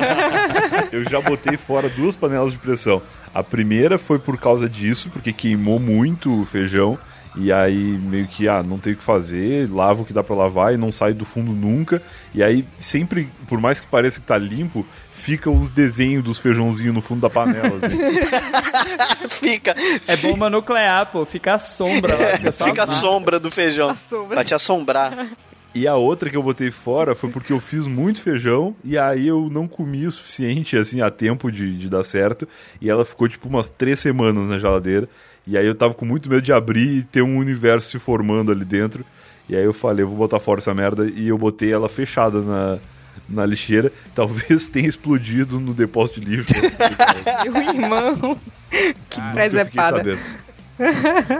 [0.92, 3.02] Eu já botei fora duas panelas de pressão.
[3.34, 6.98] A primeira foi por causa disso, porque queimou muito o feijão.
[7.37, 10.37] E aí meio que, ah, não tem o que fazer, lava o que dá pra
[10.37, 12.01] lavar e não sai do fundo nunca.
[12.35, 16.95] E aí sempre, por mais que pareça que tá limpo, fica os desenhos dos feijãozinhos
[16.95, 17.76] no fundo da panela.
[17.76, 19.28] Assim.
[19.28, 19.74] Fica.
[20.07, 23.91] É bomba nuclear, pô, fica a sombra lá, fica Fica a sombra do feijão.
[23.91, 24.37] A sombra.
[24.37, 25.28] Pra te assombrar.
[25.74, 29.26] E a outra que eu botei fora foi porque eu fiz muito feijão e aí
[29.26, 32.49] eu não comi o suficiente, assim, a tempo de, de dar certo.
[32.80, 35.09] E ela ficou, tipo, umas três semanas na geladeira.
[35.47, 38.51] E aí eu tava com muito medo de abrir e ter um universo se formando
[38.51, 39.05] ali dentro.
[39.49, 41.07] E aí eu falei, eu vou botar fora essa merda.
[41.14, 42.78] E eu botei ela fechada na,
[43.28, 43.92] na lixeira.
[44.14, 46.55] Talvez tenha explodido no depósito de lixo.
[47.45, 48.38] Meu irmão.
[48.70, 50.18] Que Eu fiquei presepada.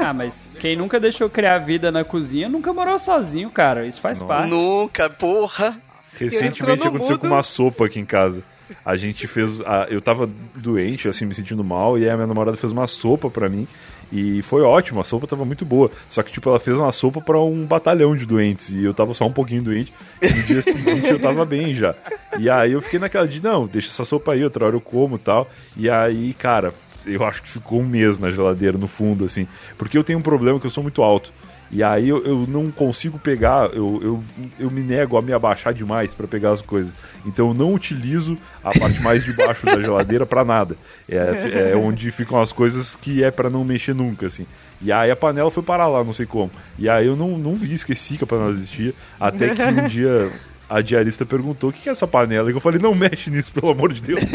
[0.01, 3.87] Ah, mas quem nunca deixou criar vida na cozinha nunca morou sozinho, cara.
[3.87, 4.51] Isso faz parte.
[4.51, 5.81] Nunca, porra.
[6.13, 7.21] Recentemente aconteceu mudo.
[7.21, 8.43] com uma sopa aqui em casa.
[8.85, 9.61] A gente fez.
[9.63, 12.87] a- eu tava doente, assim, me sentindo mal, e aí a minha namorada fez uma
[12.87, 13.67] sopa pra mim.
[14.13, 15.91] E foi ótimo, a sopa tava muito boa.
[16.09, 18.71] Só que, tipo, ela fez uma sopa pra um batalhão de doentes.
[18.71, 19.93] E eu tava só um pouquinho doente.
[20.23, 21.95] E no dia seguinte eu tava bem já.
[22.39, 25.19] E aí eu fiquei naquela de, não, deixa essa sopa aí, outra hora eu como
[25.19, 25.51] tal.
[25.77, 26.73] E aí, cara,
[27.07, 29.49] eu acho que ficou um mês na geladeira, no fundo, assim.
[29.77, 31.33] Porque eu tenho um problema que eu sou muito alto.
[31.75, 34.25] E aí eu, eu não consigo pegar, eu, eu,
[34.61, 36.95] eu me nego a me abaixar demais pra pegar as coisas.
[37.27, 40.77] Então eu não utilizo a parte mais de baixo da geladeira pra nada.
[41.11, 44.47] É, é onde ficam as coisas que é pra não mexer nunca, assim.
[44.81, 46.53] E aí a panela foi parar lá, não sei como.
[46.79, 48.93] E aí eu não, não vi, esqueci que a panela existia.
[49.19, 50.31] Até que um dia
[50.71, 52.51] a diarista perguntou o que é essa panela.
[52.51, 54.21] E eu falei, não mexe nisso, pelo amor de Deus.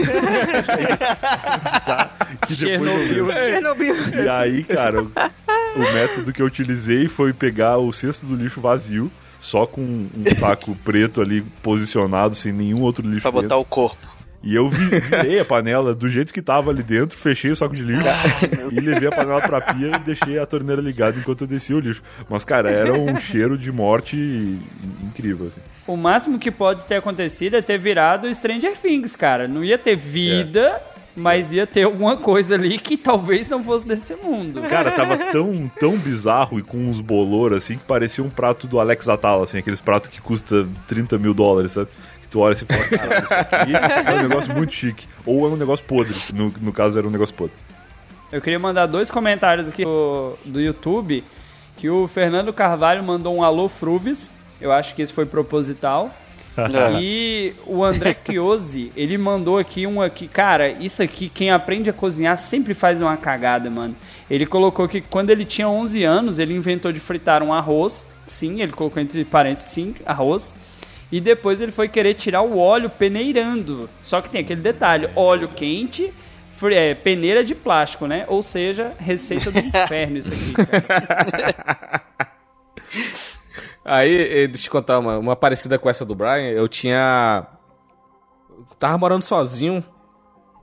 [1.86, 2.10] Tá?
[2.46, 3.26] Que depois eu Chernobyl.
[3.26, 3.34] lembro.
[3.34, 3.96] Chernobyl.
[4.26, 5.06] E aí, cara,
[5.76, 10.10] o, método que eu utilizei foi pegar o cesto do lixo vazio, só com um
[10.40, 13.60] saco preto ali posicionado, sem nenhum outro lixo Pra botar dentro.
[13.62, 14.10] o corpo.
[14.42, 17.76] E eu vi- virei a panela do jeito que tava ali dentro, fechei o saco
[17.76, 18.08] de lixo
[18.72, 21.80] e levei a panela pra pia e deixei a torneira ligada enquanto eu descia o
[21.82, 22.02] lixo.
[22.30, 24.16] Mas, cara, era um cheiro de morte
[25.04, 25.60] incrível, assim.
[25.86, 29.46] O máximo que pode ter acontecido é ter virado Stranger Things, cara.
[29.46, 30.82] Não ia ter vida,
[31.16, 34.62] mas ia ter alguma coisa ali que talvez não fosse desse mundo.
[34.70, 38.80] Cara, tava tão, tão bizarro e com uns bolor assim que parecia um prato do
[38.80, 41.90] Alex Atala, assim, aqueles pratos que custa 30 mil dólares, sabe?
[42.22, 45.08] Que tu olha e fala, isso aqui é um negócio muito chique.
[45.26, 46.16] Ou é um negócio podre.
[46.34, 47.56] No, no caso, era um negócio podre.
[48.32, 51.24] Eu queria mandar dois comentários aqui do, do YouTube.
[51.76, 54.34] Que o Fernando Carvalho mandou um alô Fruves.
[54.60, 56.14] Eu acho que esse foi proposital.
[57.02, 60.28] E o André Chiosi, ele mandou aqui um aqui.
[60.28, 63.96] Cara, isso aqui, quem aprende a cozinhar sempre faz uma cagada, mano.
[64.30, 68.08] Ele colocou que quando ele tinha 11 anos, ele inventou de fritar um arroz.
[68.28, 70.54] Sim, ele colocou entre parênteses, sim, arroz.
[71.12, 73.90] E depois ele foi querer tirar o óleo peneirando.
[74.04, 76.14] Só que tem aquele detalhe: óleo quente,
[76.72, 78.26] é, peneira de plástico, né?
[78.28, 80.54] Ou seja, receita do inferno isso aqui.
[83.90, 86.50] Aí, eh, deixa eu te contar uma, uma parecida com essa do Brian.
[86.52, 87.46] Eu tinha.
[88.50, 89.84] eu Tava morando sozinho.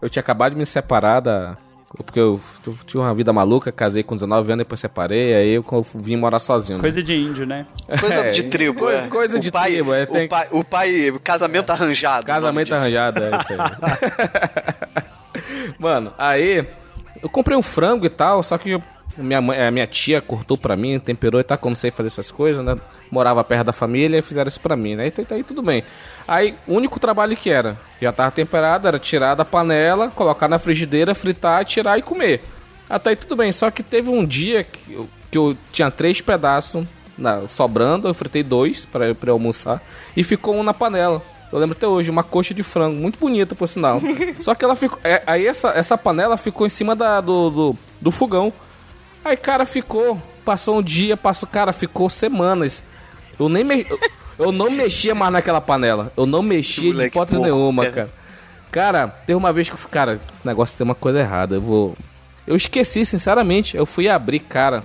[0.01, 1.57] Eu tinha acabado de me separar da.
[2.05, 2.39] Porque eu
[2.85, 5.65] tinha uma vida maluca, casei com 19 anos, depois separei, aí eu
[5.95, 6.77] vim morar sozinho.
[6.79, 6.83] né?
[6.83, 7.67] Coisa de índio, né?
[8.01, 9.07] Coisa É, de tribo, coi- é.
[9.09, 12.27] coisa de pai- tribo, é, o tem- pai, o pai, casamento arranjado.
[12.27, 13.59] Casamento arranjado, é isso aí.
[15.79, 16.67] Mano, aí
[17.23, 18.79] eu comprei um frango e tal, só que
[19.17, 22.31] minha, mãe, a minha tia cortou pra mim, temperou e tal, como sei fazer essas
[22.31, 22.77] coisas, né?
[23.11, 25.07] Morava perto da família e fizeram isso pra mim, né?
[25.09, 25.85] E aí tudo bem.
[26.27, 30.59] Aí, o único trabalho que era, já tava temperado, era tirar da panela, colocar na
[30.59, 32.43] frigideira, fritar, tirar e comer.
[32.91, 36.21] Até aí tudo bem, só que teve um dia que eu, que eu tinha três
[36.21, 36.85] pedaços
[37.17, 38.87] na- sobrando, eu fritei dois
[39.27, 39.81] eu almoçar,
[40.17, 41.23] e ficou um na panela.
[41.53, 44.01] Eu lembro até hoje, uma coxa de frango, muito bonita por sinal.
[44.41, 44.99] Só que ela ficou.
[45.05, 48.53] é, aí essa, essa panela ficou em cima da, do, do, do fogão.
[49.25, 50.21] Aí, cara, ficou.
[50.45, 51.49] Passou um dia, passou.
[51.49, 52.83] Cara, ficou semanas.
[53.39, 53.87] Eu nem me,
[54.39, 56.13] eu, não mexia mais naquela panela.
[56.17, 57.95] Eu não mexia de hipótese porco, nenhuma, cara.
[57.95, 58.11] cara.
[58.71, 61.57] Cara, teve uma vez que eu fui, cara, esse negócio tem uma coisa errada.
[61.57, 61.97] Eu vou.
[62.47, 63.77] Eu esqueci, sinceramente.
[63.77, 64.83] Eu fui abrir, cara.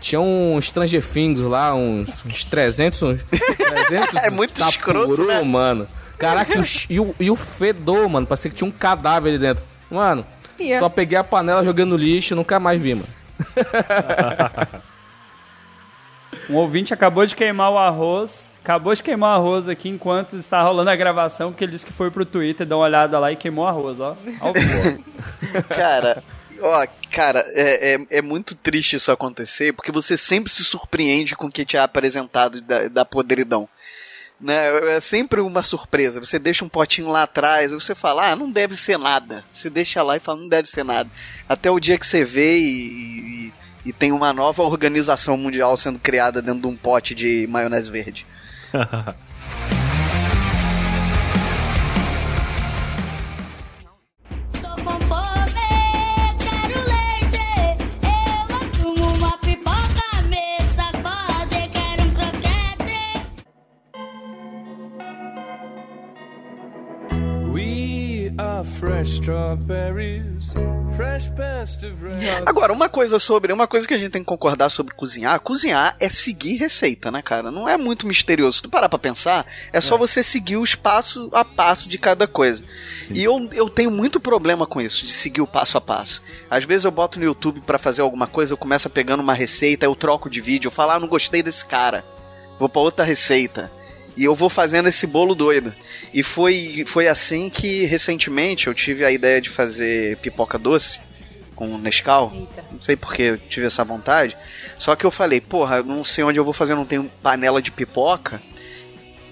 [0.00, 3.02] Tinha uns Stranger Things lá, uns, uns 300.
[3.02, 3.20] uns
[3.56, 5.42] 300 É muito escroto, tapuru, né?
[5.42, 5.88] mano.
[6.18, 8.26] Caraca, e o, e, o, e o fedor, mano.
[8.26, 9.64] Parecia que tinha um cadáver ali dentro.
[9.90, 10.24] Mano,
[10.58, 10.78] Yeah.
[10.78, 13.08] só peguei a panela, joguei no lixo nunca mais vi, mano.
[16.48, 18.52] Um ouvinte acabou de queimar o arroz.
[18.62, 21.92] Acabou de queimar o arroz aqui enquanto está rolando a gravação, porque ele disse que
[21.92, 24.16] foi pro Twitter, dá uma olhada lá e queimou o arroz, ó.
[25.68, 26.22] Cara,
[26.60, 31.46] ó, cara, é, é, é muito triste isso acontecer, porque você sempre se surpreende com
[31.46, 33.68] o que te é apresentado da, da podridão.
[34.40, 34.96] Né?
[34.96, 36.20] É sempre uma surpresa.
[36.20, 39.44] Você deixa um potinho lá atrás, aí você fala, ah, não deve ser nada.
[39.52, 41.08] Você deixa lá e fala, não deve ser nada.
[41.48, 43.52] Até o dia que você vê e, e,
[43.84, 48.26] e tem uma nova organização mundial sendo criada dentro de um pote de maionese verde.
[72.46, 73.52] Agora, uma coisa sobre.
[73.52, 77.22] Uma coisa que a gente tem que concordar sobre cozinhar: cozinhar é seguir receita, né,
[77.22, 77.50] cara?
[77.50, 78.58] Não é muito misterioso.
[78.58, 82.26] Se tu parar pra pensar, é só você seguir os passo a passo de cada
[82.26, 82.62] coisa.
[83.10, 86.22] E eu, eu tenho muito problema com isso, de seguir o passo a passo.
[86.50, 89.86] Às vezes eu boto no YouTube pra fazer alguma coisa, eu começo pegando uma receita,
[89.86, 92.04] eu troco de vídeo, eu falo, ah, não gostei desse cara.
[92.58, 93.70] Vou pra outra receita.
[94.16, 95.72] E eu vou fazendo esse bolo doido.
[96.12, 101.00] E foi, foi assim que recentemente eu tive a ideia de fazer pipoca doce
[101.54, 102.32] com Nescau.
[102.70, 104.36] Não sei porque eu tive essa vontade.
[104.78, 107.60] Só que eu falei, porra, eu não sei onde eu vou fazer, não tenho panela
[107.60, 108.40] de pipoca.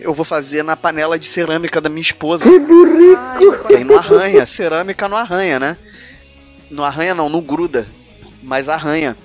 [0.00, 2.44] Eu vou fazer na panela de cerâmica da minha esposa.
[3.68, 4.44] Que aí não arranha.
[4.46, 5.76] Cerâmica não arranha, né?
[6.70, 7.86] Não arranha não, não gruda.
[8.42, 9.16] Mas arranha.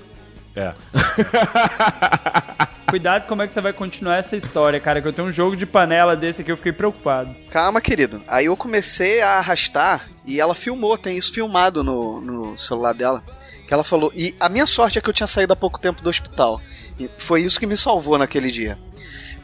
[0.54, 0.72] É.
[2.88, 5.54] Cuidado como é que você vai continuar essa história, cara, que eu tenho um jogo
[5.54, 7.36] de panela desse aqui, eu fiquei preocupado.
[7.50, 8.22] Calma, querido.
[8.26, 13.22] Aí eu comecei a arrastar e ela filmou, tem isso filmado no, no celular dela.
[13.66, 14.10] Que ela falou.
[14.14, 16.62] E a minha sorte é que eu tinha saído há pouco tempo do hospital.
[16.98, 18.78] E foi isso que me salvou naquele dia.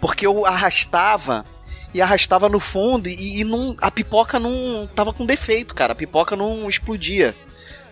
[0.01, 1.45] Porque eu arrastava
[1.93, 5.93] e arrastava no fundo e, e não, a pipoca não tava com defeito, cara.
[5.93, 7.35] A pipoca não explodia.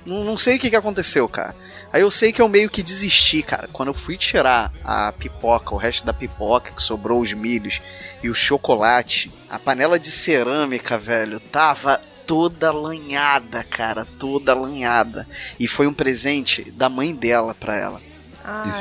[0.04, 1.54] Não, não sei o que, que aconteceu, cara.
[1.92, 3.68] Aí eu sei que eu meio que desisti, cara.
[3.72, 7.80] Quando eu fui tirar a pipoca, o resto da pipoca, que sobrou os milhos
[8.22, 14.06] e o chocolate, a panela de cerâmica, velho, tava toda lanhada, cara.
[14.18, 15.26] Toda lanhada.
[15.58, 18.00] E foi um presente da mãe dela pra ela.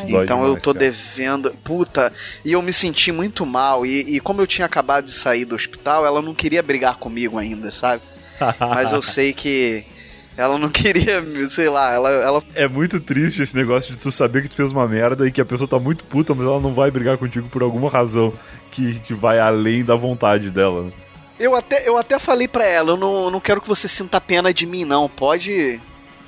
[0.10, 1.52] Dói Então eu tô devendo.
[1.64, 2.12] Puta,
[2.44, 3.86] e eu me senti muito mal.
[3.86, 7.38] E, e como eu tinha acabado de sair do hospital, ela não queria brigar comigo
[7.38, 8.02] ainda, sabe?
[8.60, 9.86] Mas eu sei que
[10.38, 14.42] ela não queria, sei lá, ela, ela É muito triste esse negócio de tu saber
[14.42, 16.74] que tu fez uma merda e que a pessoa tá muito puta, mas ela não
[16.74, 18.34] vai brigar contigo por alguma razão
[18.72, 20.84] que, que vai além da vontade dela.
[20.84, 20.92] né?
[21.40, 24.54] Eu até, eu até falei pra ela, eu não, não quero que você sinta pena
[24.54, 25.10] de mim, não.
[25.10, 25.80] Pode.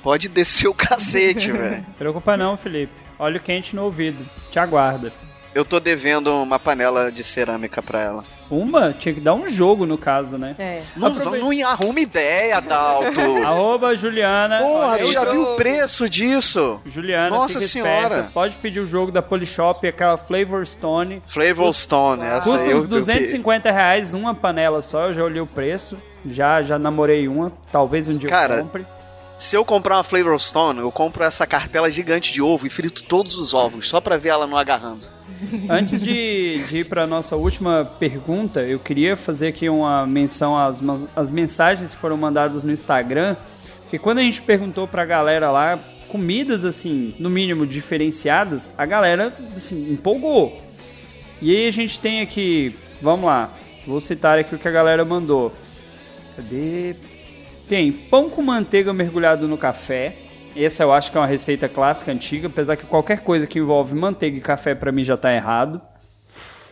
[0.02, 1.86] Pode descer o cacete, velho.
[1.96, 2.92] Preocupa não, Felipe.
[3.18, 4.26] Óleo quente no ouvido.
[4.50, 5.12] Te aguarda.
[5.54, 8.24] Eu tô devendo uma panela de cerâmica pra ela.
[8.50, 8.92] Uma?
[8.92, 10.54] Tinha que dar um jogo, no caso, né?
[10.58, 10.82] É.
[10.96, 13.20] Não, não arruma ideia, Dalto.
[13.44, 14.58] Arroba Juliana.
[14.58, 16.80] Porra, tu aí, já eu- viu o preço disso?
[16.84, 17.90] Juliana, Nossa senhora.
[18.02, 18.30] esperta.
[18.34, 21.22] Pode pedir o jogo da Polishop, aquela Flavor Stone.
[21.26, 25.46] Flavor Stone, essa Custa eu, uns 250 reais uma panela só, eu já olhei o
[25.46, 25.96] preço.
[26.26, 28.86] Já, já namorei uma, talvez um dia Cara, eu compre.
[29.38, 33.02] Se eu comprar uma Flavor Stone, eu compro essa cartela gigante de ovo e frito
[33.02, 35.13] todos os ovos, só pra ver ela não agarrando.
[35.68, 40.82] Antes de, de ir para nossa última pergunta, eu queria fazer aqui uma menção às,
[41.14, 43.36] às mensagens que foram mandadas no Instagram.
[43.82, 45.78] Porque quando a gente perguntou pra galera lá,
[46.08, 50.62] comidas assim, no mínimo diferenciadas, a galera assim, empolgou.
[51.40, 53.50] E aí a gente tem aqui, vamos lá,
[53.86, 55.52] vou citar aqui o que a galera mandou.
[56.36, 56.96] Cadê?
[57.68, 60.16] Tem pão com manteiga mergulhado no café.
[60.56, 63.94] Essa eu acho que é uma receita clássica antiga, apesar que qualquer coisa que envolve
[63.94, 65.80] manteiga e café pra mim já tá errado.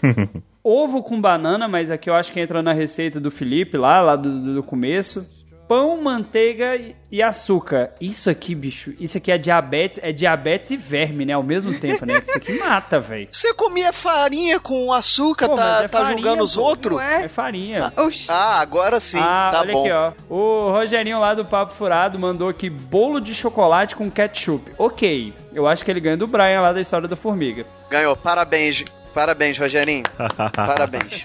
[0.64, 4.14] Ovo com banana, mas aqui eu acho que entra na receita do Felipe lá, lá
[4.16, 5.26] do- do começo.
[5.72, 6.76] Pão, manteiga
[7.10, 7.88] e- açúcar.
[7.98, 11.32] Isso aqui, bicho, isso aqui é diabetes, é diabetes e verme, né?
[11.32, 12.18] Ao mesmo tempo, né?
[12.18, 13.28] Isso aqui mata, velho.
[13.32, 17.00] Você comia farinha com açúcar, Pô, tá, é tá farinha, julgando os outros?
[17.00, 17.24] É?
[17.24, 17.90] É farinha.
[17.96, 18.26] Oxi.
[18.28, 19.80] Ah, agora sim, ah, tá olha bom.
[19.80, 20.12] aqui, ó.
[20.28, 24.72] O Rogerinho lá do Papo Furado mandou aqui bolo de chocolate com ketchup.
[24.76, 27.64] Ok, eu acho que ele ganha do Brian lá da história da formiga.
[27.88, 30.04] Ganhou, parabéns, parabéns, Rogerinho.
[30.54, 31.22] parabéns.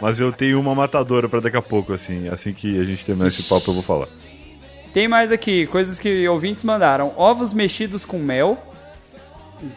[0.00, 2.28] Mas eu tenho uma matadora pra daqui a pouco, assim.
[2.28, 4.06] Assim que a gente terminar esse papo, eu vou falar.
[4.92, 7.12] Tem mais aqui, coisas que ouvintes mandaram.
[7.16, 8.56] Ovos mexidos com mel.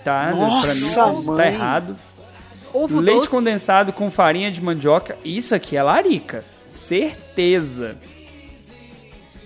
[0.03, 0.91] Tá, Nossa, pra mim
[1.25, 1.47] tá mãe.
[1.47, 1.95] errado.
[2.73, 3.29] Ovo Leite doce.
[3.29, 5.17] condensado com farinha de mandioca.
[5.25, 6.45] Isso aqui é larica.
[6.67, 7.97] Certeza.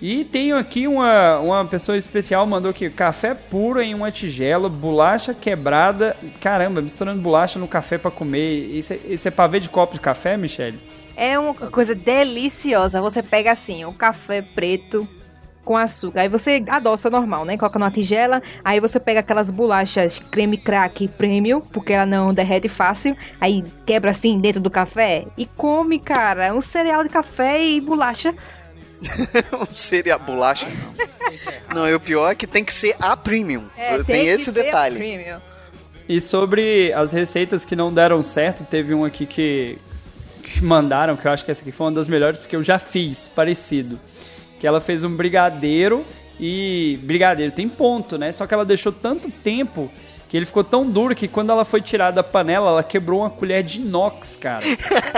[0.00, 5.32] E tenho aqui uma, uma pessoa especial mandou aqui café puro em uma tigela, bolacha
[5.32, 6.14] quebrada.
[6.40, 8.76] Caramba, misturando bolacha no café pra comer.
[8.76, 10.78] Isso é, isso é pavê de copo de café, Michele?
[11.16, 13.00] É uma coisa deliciosa.
[13.00, 15.08] Você pega assim, o café preto
[15.66, 16.20] com açúcar.
[16.20, 17.56] Aí você adoça normal, né?
[17.58, 18.40] Coloca numa tigela.
[18.62, 23.16] Aí você pega aquelas bolachas creme crack premium, porque ela não derrete fácil.
[23.40, 26.54] Aí quebra assim dentro do café e come, cara.
[26.54, 28.34] Um cereal de café e bolacha.
[29.52, 31.74] Não seria bolacha, não.
[31.74, 33.64] Não, e o pior é que tem que ser a premium.
[33.76, 34.96] É, tem, que esse ser detalhe.
[34.96, 35.40] premium.
[36.08, 39.78] E sobre as receitas que não deram certo, teve um aqui que,
[40.42, 42.78] que mandaram, que eu acho que essa aqui foi uma das melhores, porque eu já
[42.78, 44.00] fiz, parecido.
[44.60, 46.06] Que ela fez um brigadeiro
[46.40, 46.98] e.
[47.02, 48.32] Brigadeiro tem ponto, né?
[48.32, 49.90] Só que ela deixou tanto tempo
[50.28, 53.30] que ele ficou tão duro que quando ela foi tirada da panela, ela quebrou uma
[53.30, 54.64] colher de inox, cara.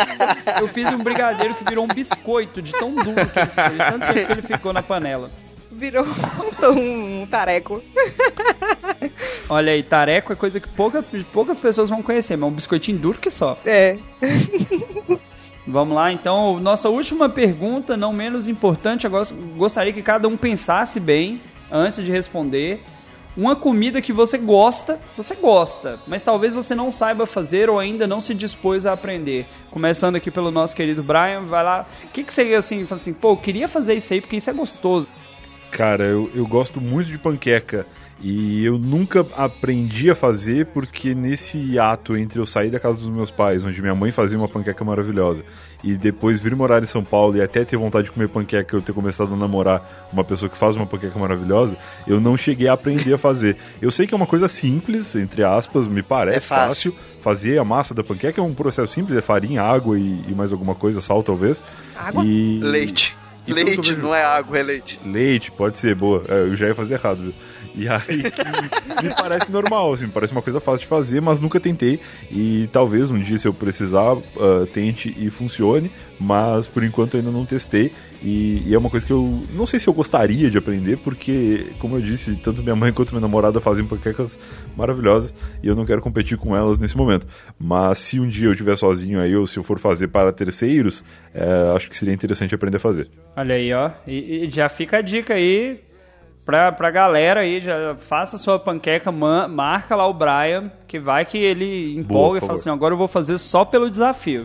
[0.60, 3.78] Eu fiz um brigadeiro que virou um biscoito de tão duro que ele ficou, de
[3.78, 5.30] tanto tempo que ele ficou na panela.
[5.70, 6.04] Virou
[6.62, 7.82] um, um tareco.
[9.48, 11.02] Olha aí, tareco é coisa que pouca,
[11.32, 13.58] poucas pessoas vão conhecer, mas é um biscoitinho duro que só.
[13.64, 13.96] É.
[15.66, 20.98] Vamos lá, então, nossa última pergunta, não menos importante, agora gostaria que cada um pensasse
[20.98, 21.40] bem
[21.70, 22.82] antes de responder.
[23.38, 28.04] Uma comida que você gosta, você gosta, mas talvez você não saiba fazer ou ainda
[28.04, 29.46] não se dispôs a aprender.
[29.70, 31.86] Começando aqui pelo nosso querido Brian, vai lá.
[32.02, 34.50] O que, que você assim, fala assim, pô, eu queria fazer isso aí porque isso
[34.50, 35.06] é gostoso.
[35.70, 37.86] Cara, eu, eu gosto muito de panqueca.
[38.20, 43.08] E eu nunca aprendi a fazer porque nesse ato entre eu sair da casa dos
[43.08, 45.44] meus pais, onde minha mãe fazia uma panqueca maravilhosa,
[45.82, 48.82] e depois vir morar em São Paulo e até ter vontade de comer panqueca, eu
[48.82, 51.76] ter começado a namorar uma pessoa que faz uma panqueca maravilhosa,
[52.06, 53.56] eu não cheguei a aprender a fazer.
[53.80, 56.92] Eu sei que é uma coisa simples, entre aspas, me parece É fácil.
[56.92, 57.08] fácil.
[57.20, 60.52] Fazer a massa da panqueca é um processo simples, é farinha, água e, e mais
[60.52, 61.60] alguma coisa, sal talvez.
[61.96, 62.24] Água?
[62.24, 62.58] E...
[62.62, 63.16] Leite.
[63.48, 65.00] E eu Leite, não é água, é leite.
[65.04, 66.22] Leite, pode ser, boa.
[66.28, 67.34] É, eu já ia fazer errado, viu?
[67.74, 68.22] E aí,
[69.02, 72.00] me parece normal, assim, parece uma coisa fácil de fazer, mas nunca tentei.
[72.30, 75.90] E talvez um dia, se eu precisar, ah, tente e funcione,
[76.20, 77.92] mas por enquanto eu ainda não testei.
[78.22, 81.66] E, e é uma coisa que eu não sei se eu gostaria de aprender, porque,
[81.78, 84.36] como eu disse, tanto minha mãe quanto minha namorada fazem panquecas
[84.76, 87.26] maravilhosas e eu não quero competir com elas nesse momento.
[87.58, 91.04] Mas se um dia eu estiver sozinho aí, ou se eu for fazer para terceiros,
[91.32, 93.08] é, acho que seria interessante aprender a fazer.
[93.36, 93.90] Olha aí, ó.
[94.06, 95.80] E, e já fica a dica aí
[96.44, 101.24] pra, pra galera aí, já faça sua panqueca, ma- marca lá o Brian, que vai
[101.24, 102.60] que ele empolga e por fala favor.
[102.60, 104.44] assim, agora eu vou fazer só pelo desafio.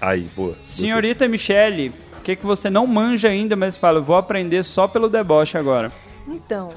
[0.00, 0.56] Aí, boa.
[0.60, 4.88] Senhorita Michele, o que, que você não manja ainda, mas fala, eu vou aprender só
[4.88, 5.92] pelo deboche agora.
[6.26, 6.72] Então,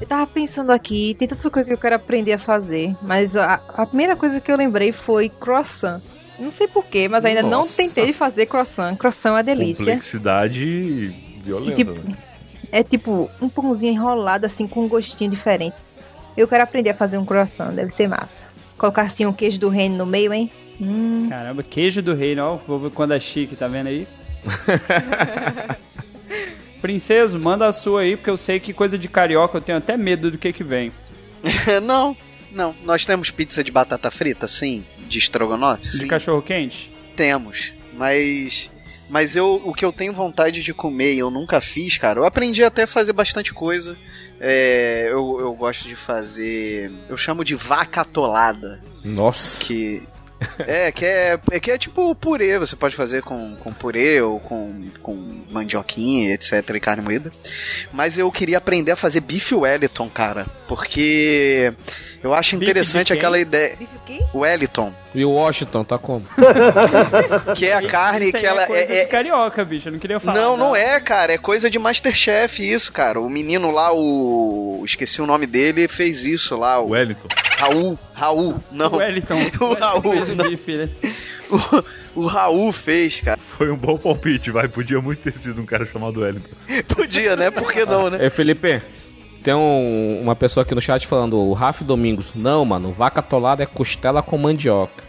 [0.00, 3.60] eu tava pensando aqui, tem tanta coisa que eu quero aprender a fazer, mas a,
[3.68, 6.00] a primeira coisa que eu lembrei foi croissant.
[6.38, 7.76] Não sei porquê, mas ainda não Nossa.
[7.76, 8.96] tentei fazer croissant.
[8.96, 9.76] Croissant é uma delícia.
[9.76, 11.14] Complexidade
[11.44, 12.16] violenta, tipo, né?
[12.72, 15.76] É tipo um pãozinho enrolado assim com um gostinho diferente.
[16.36, 18.46] Eu quero aprender a fazer um croissant, deve ser massa.
[18.76, 20.50] Colocar assim um queijo do reino no meio, hein?
[20.82, 22.56] Hum, Caramba, queijo do reino, ó.
[22.66, 24.06] Vou ver quando é chique, tá vendo aí?
[26.80, 29.96] Princeso, manda a sua aí, porque eu sei que coisa de carioca eu tenho até
[29.96, 30.90] medo do que que vem.
[31.84, 32.16] não,
[32.50, 32.74] não.
[32.82, 34.84] Nós temos pizza de batata frita, sim.
[35.08, 36.08] De estrogonofe, De sim.
[36.08, 36.90] cachorro quente?
[37.14, 38.70] Temos, mas
[39.08, 42.18] mas eu o que eu tenho vontade de comer e eu nunca fiz, cara.
[42.18, 43.96] Eu aprendi até a fazer bastante coisa.
[44.40, 49.62] É, eu, eu gosto de fazer, eu chamo de vaca atolada, Nossa.
[49.62, 50.02] que
[50.58, 52.58] é que é, é que é tipo purê.
[52.58, 57.32] Você pode fazer com, com purê ou com, com mandioquinha, etc e carne moída.
[57.92, 61.72] Mas eu queria aprender a fazer bife Wellington, cara, porque
[62.22, 63.76] eu acho interessante aquela ideia.
[63.76, 64.24] bife o quê?
[64.32, 66.24] Wellington, E o Washington tá como?
[67.56, 69.88] que é a carne Isso aí que ela é coisa é, de carioca, bicho.
[69.88, 70.40] Eu não queria falar.
[70.40, 71.32] Não, não é, cara.
[71.32, 73.20] É coisa de Masterchef isso, cara.
[73.20, 74.82] O menino lá, o.
[74.84, 76.80] Esqueci o nome dele, fez isso lá.
[76.80, 77.28] O Wellington.
[77.58, 77.98] Raul.
[78.12, 78.62] Raul.
[78.70, 78.92] Não.
[78.92, 79.38] O Wellington.
[79.60, 80.48] O Raul, fez o não.
[80.48, 80.88] bife, né?
[82.14, 83.38] O, o Raul fez, cara.
[83.38, 84.68] Foi um bom palpite, vai.
[84.68, 86.48] Podia muito ter sido um cara chamado Wellington.
[86.88, 87.50] Podia, né?
[87.50, 88.24] Por que não, né?
[88.24, 88.80] Ei, Felipe,
[89.42, 92.32] tem um- uma pessoa aqui no chat falando, o Rafa Domingos.
[92.34, 95.04] Não, mano, vaca atolada é costela com mandioca.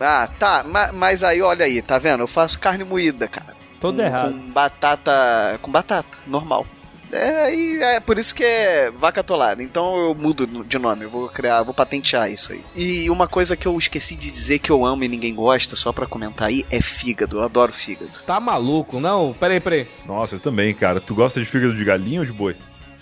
[0.00, 0.62] Ah, tá.
[0.64, 2.20] ma- Mas aí, olha aí, tá vendo?
[2.22, 3.56] Eu faço carne moída, cara.
[3.80, 4.32] Todo com, errado.
[4.32, 5.58] Com batata.
[5.62, 6.64] Com batata, normal.
[7.10, 9.62] É, e é por isso que é vaca atolada.
[9.62, 12.60] Então eu mudo de nome, eu vou criar, vou patentear isso aí.
[12.76, 15.90] E uma coisa que eu esqueci de dizer que eu amo e ninguém gosta, só
[15.90, 17.38] pra comentar aí, é fígado.
[17.38, 18.10] Eu adoro fígado.
[18.26, 19.00] Tá maluco?
[19.00, 19.88] Não, peraí, peraí.
[20.06, 21.00] Nossa, eu também, cara.
[21.00, 22.54] Tu gosta de fígado de galinha ou de boi?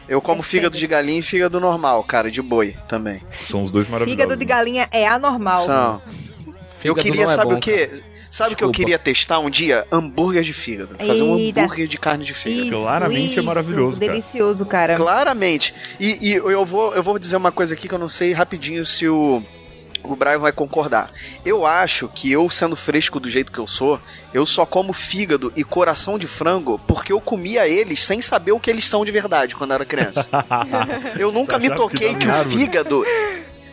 [0.08, 3.20] Eu como fígado de galinha e fígado normal, cara, de boi também.
[3.42, 4.22] São os dois maravilhosos.
[4.22, 5.62] Fígado de galinha é anormal.
[5.62, 6.02] São.
[6.84, 7.86] Eu queria, não é sabe bom, o quê?
[7.88, 8.16] cara.
[8.30, 9.86] Sabe o que eu queria testar um dia?
[9.90, 10.94] Hambúrguer de fígado.
[10.98, 11.62] Fazer um Eita.
[11.62, 12.68] hambúrguer de carne de fígado.
[12.68, 14.12] Isso, Claramente é isso, maravilhoso, cara.
[14.12, 14.96] Delicioso, cara.
[14.96, 15.74] Claramente.
[15.98, 18.84] E, e eu, vou, eu vou dizer uma coisa aqui que eu não sei rapidinho
[18.84, 19.42] se o,
[20.12, 21.10] o Brian vai concordar.
[21.44, 24.00] Eu acho que eu, sendo fresco do jeito que eu sou,
[24.32, 28.60] eu só como fígado e coração de frango porque eu comia eles sem saber o
[28.60, 30.26] que eles são de verdade quando era criança.
[31.18, 33.04] eu nunca me que toquei que em o fígado.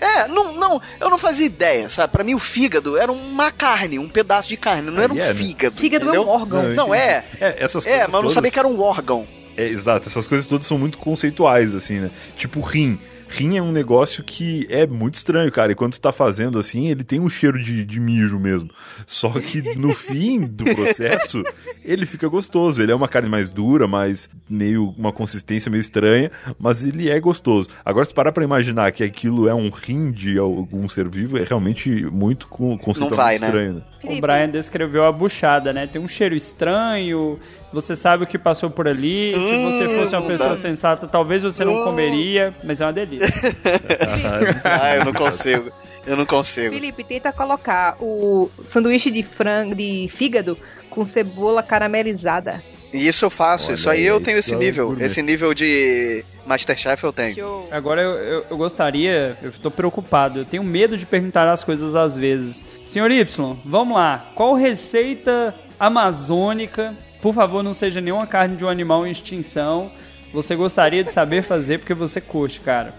[0.01, 2.11] É, não, não, eu não fazia ideia, sabe?
[2.11, 5.27] Pra mim o fígado era uma carne, um pedaço de carne, não era um é,
[5.29, 5.33] né?
[5.33, 5.77] fígado.
[5.77, 6.27] Fígado é entendeu?
[6.27, 6.63] um órgão.
[6.63, 7.01] Não, entendi.
[7.09, 7.23] é.
[7.39, 9.25] É, essas É, mas eu não todas- sabia que era um órgão.
[9.55, 12.11] É, exato, essas coisas todas são muito conceituais, assim, né?
[12.35, 12.99] Tipo rim.
[13.35, 15.71] Rim é um negócio que é muito estranho, cara.
[15.71, 18.69] E quando tu tá fazendo assim, ele tem um cheiro de, de mijo mesmo.
[19.07, 21.43] Só que no fim do processo,
[21.83, 22.81] ele fica gostoso.
[22.81, 24.93] Ele é uma carne mais dura, mais meio.
[24.97, 27.67] uma consistência meio estranha, mas ele é gostoso.
[27.83, 31.43] Agora, se parar pra imaginar que aquilo é um rim de algum ser vivo, é
[31.43, 33.47] realmente muito con- conceitualmente vai, né?
[33.47, 33.81] estranho, né?
[34.03, 35.87] O Brian descreveu a buchada, né?
[35.87, 37.39] Tem um cheiro estranho,
[37.73, 39.33] você sabe o que passou por ali.
[39.33, 40.55] Se você Hum, fosse uma pessoa dá.
[40.55, 41.83] sensata, talvez você não Hum.
[41.83, 43.27] comeria, mas é uma delícia.
[44.63, 45.71] Ah, eu não consigo.
[46.05, 46.73] Eu não consigo.
[46.73, 50.57] Felipe, tenta colocar o sanduíche de frango, de fígado
[50.89, 52.61] com cebola caramelizada.
[52.93, 54.95] E isso eu faço, Olha isso aí eu aí, tenho esse nível.
[54.99, 57.33] Esse nível de Masterchef eu tenho.
[57.35, 57.67] Show.
[57.71, 61.95] Agora eu, eu, eu gostaria, eu tô preocupado, eu tenho medo de perguntar as coisas
[61.95, 62.63] às vezes.
[62.85, 64.25] Senhor Y, vamos lá.
[64.35, 66.93] Qual receita amazônica,
[67.23, 69.89] por favor, não seja nenhuma carne de um animal em extinção,
[70.33, 72.93] você gostaria de saber fazer porque você curte, cara?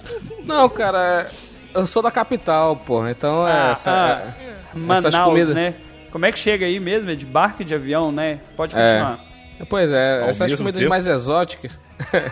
[0.45, 1.27] Não, cara,
[1.75, 3.53] eu sou da capital, porra, então é...
[3.53, 5.75] Ah, essa- ah, essas Manaus, comidas- né?
[6.11, 7.11] Como é que chega aí mesmo?
[7.11, 8.39] É de barco e de avião, né?
[8.57, 8.79] Pode É.
[8.79, 9.19] continuar.
[9.69, 10.91] Pois é, Ao essas comidas tempo?
[10.91, 11.79] mais exóticas.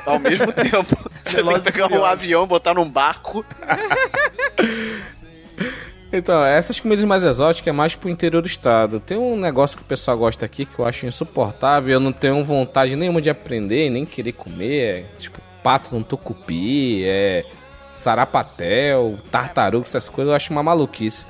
[0.06, 3.44] Ao mesmo tempo, você tem que pegar um avião, botar num barco.
[6.12, 9.00] Então, essas comidas mais exóticas é mais pro interior do estado.
[9.00, 12.44] Tem um negócio que o pessoal gosta aqui que eu acho insuportável, eu não tenho
[12.44, 14.82] vontade nenhuma de aprender, nem querer comer.
[14.82, 17.46] É, tipo, pato no tucupi, é
[17.94, 21.24] sarapatel, tartaruga, essas coisas eu acho uma maluquice.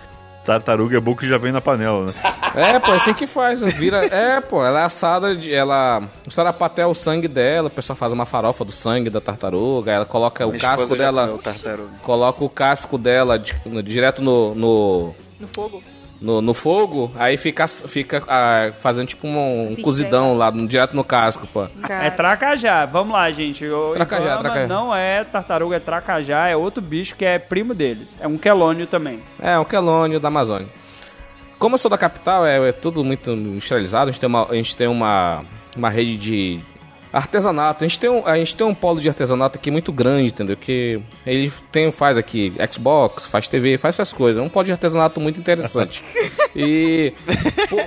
[0.45, 2.13] Tartaruga é bom que já vem na panela, né?
[2.55, 4.05] É, pô, é assim que faz, vira...
[4.07, 6.03] É, pô, ela é assada, de, ela...
[6.27, 9.93] O sarapatel é o sangue dela, o pessoal faz uma farofa do sangue da tartaruga,
[9.93, 11.27] ela coloca o casco dela...
[12.03, 15.83] Coloca o casco dela di- no- direto no, no, No fogo.
[16.23, 20.95] No, no fogo, aí fica, fica ah, fazendo tipo um, um cozidão lá, no- direto
[20.95, 21.67] no casco, pô.
[21.89, 22.87] É tracajá.
[22.87, 23.67] Vamos lá, gente.
[23.67, 24.67] O Tracajá, tracajá.
[24.69, 26.47] não é tartaruga, é tracajá.
[26.49, 28.17] É outro bicho que é primo deles.
[28.21, 29.19] É um quelônio também.
[29.41, 30.69] É, um quelônio da Amazônia.
[31.59, 34.55] Como eu sou da capital, é, é tudo muito industrializado, a gente tem uma, a
[34.55, 35.45] gente tem uma,
[35.77, 36.61] uma rede de
[37.13, 37.85] artesanato.
[37.85, 40.57] A gente, tem um, a gente tem um polo de artesanato aqui muito grande, entendeu?
[40.57, 44.43] Que ele tem, faz aqui Xbox, faz TV, faz essas coisas.
[44.43, 46.03] É um polo de artesanato muito interessante.
[46.57, 47.13] e
[47.69, 47.85] por,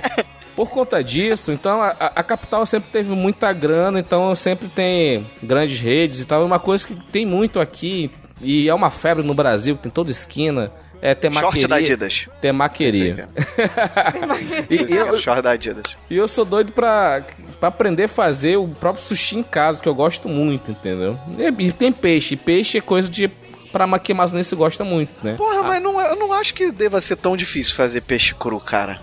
[0.54, 5.80] por conta disso, então a, a- capital sempre teve muita grana, então sempre tem grandes
[5.80, 6.44] redes e tal.
[6.44, 8.10] Uma coisa que tem muito aqui,
[8.40, 10.70] e é uma febre no Brasil, tem toda esquina,
[11.02, 11.50] É temaqueria.
[11.50, 12.26] Short da Adidas.
[12.40, 13.28] Temaqueria.
[14.70, 15.84] e, e eu, Short da Adidas.
[16.10, 17.22] e eu sou doido pra,
[17.60, 21.18] pra aprender a fazer o próprio sushi em casa, que eu gosto muito, entendeu?
[21.38, 22.36] E, e tem peixe.
[22.36, 23.28] Peixe é coisa de.
[23.72, 25.34] Pra maqui amazonense gosta muito, né?
[25.36, 28.58] Porra, mas não, é- eu não acho que deva ser tão difícil fazer peixe cru,
[28.60, 29.00] cara.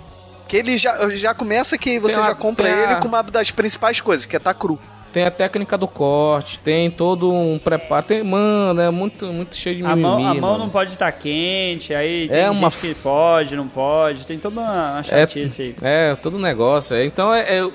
[0.48, 3.52] Que ele já, já começa que você uma- já compra a- ele com uma das
[3.52, 4.80] principais coisas, que é tá cru.
[5.12, 8.04] Tem a técnica do corte, tem todo um preparo.
[8.04, 10.58] Tem, mano, é muito, muito cheio de A mão, a mão mano.
[10.64, 14.94] não pode estar quente, aí tem É uma que pode, não pode, tem toda uma
[14.94, 15.76] uma chatice aí.
[15.84, 16.96] É, todo negócio.
[16.96, 17.06] é.
[17.06, 17.70] Então, é, é,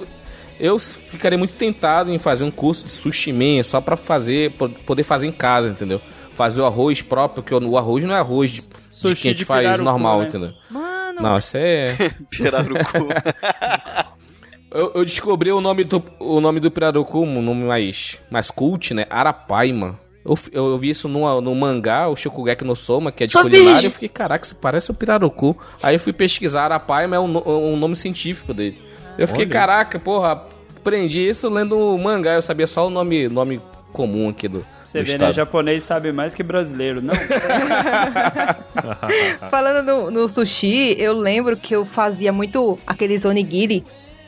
[0.60, 4.68] eu, ficaria muito tentado em fazer um curso de sushi man só pra fazer, po-
[4.68, 6.00] poder fazer em casa, entendeu?
[6.32, 9.30] Fazer o arroz próprio, que o arroz não é arroz de, de Sushi que a
[9.32, 10.28] gente de faz normal, né?
[10.28, 10.52] entendeu?
[10.70, 11.96] Mano, Não, isso é...
[12.30, 13.08] Pirarucu.
[14.70, 18.92] eu, eu descobri o nome do, o nome do pirarucu, um nome mais, mais cult,
[18.94, 19.06] né?
[19.10, 19.98] Arapaima.
[20.24, 23.42] Eu, eu, vi isso no, no mangá, o Shokugeki no Soma, que é de Sou
[23.42, 23.86] culinária.
[23.86, 25.56] Eu fiquei, caraca, isso parece o pirarucu.
[25.82, 27.42] Aí eu fui pesquisar, Arapaima é um,
[27.72, 28.78] um nome científico dele.
[29.18, 29.52] Eu fiquei, Olha.
[29.52, 30.44] caraca, porra,
[30.76, 32.34] aprendi isso lendo o mangá.
[32.34, 33.60] Eu sabia só o nome, nome
[33.92, 35.32] comum aqui do, Você do vê, né?
[35.32, 37.02] Japonês sabe mais que brasileiro.
[37.02, 37.14] Não,
[39.50, 43.84] falando no, no sushi, eu lembro que eu fazia muito aqueles onigiri,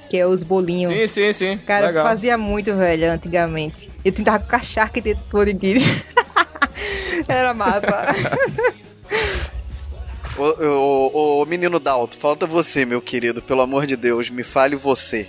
[0.08, 0.92] que é os bolinhos.
[0.92, 1.58] Sim, sim, sim.
[1.58, 2.04] Cara, eu Legal.
[2.04, 3.88] fazia muito, velho, antigamente.
[4.04, 6.02] Eu tentava com cacharque dentro do onigiri.
[7.28, 7.80] Era massa.
[10.38, 13.42] ô, ô, ô, menino Dalto, falta você, meu querido.
[13.42, 15.28] Pelo amor de Deus, me fale você.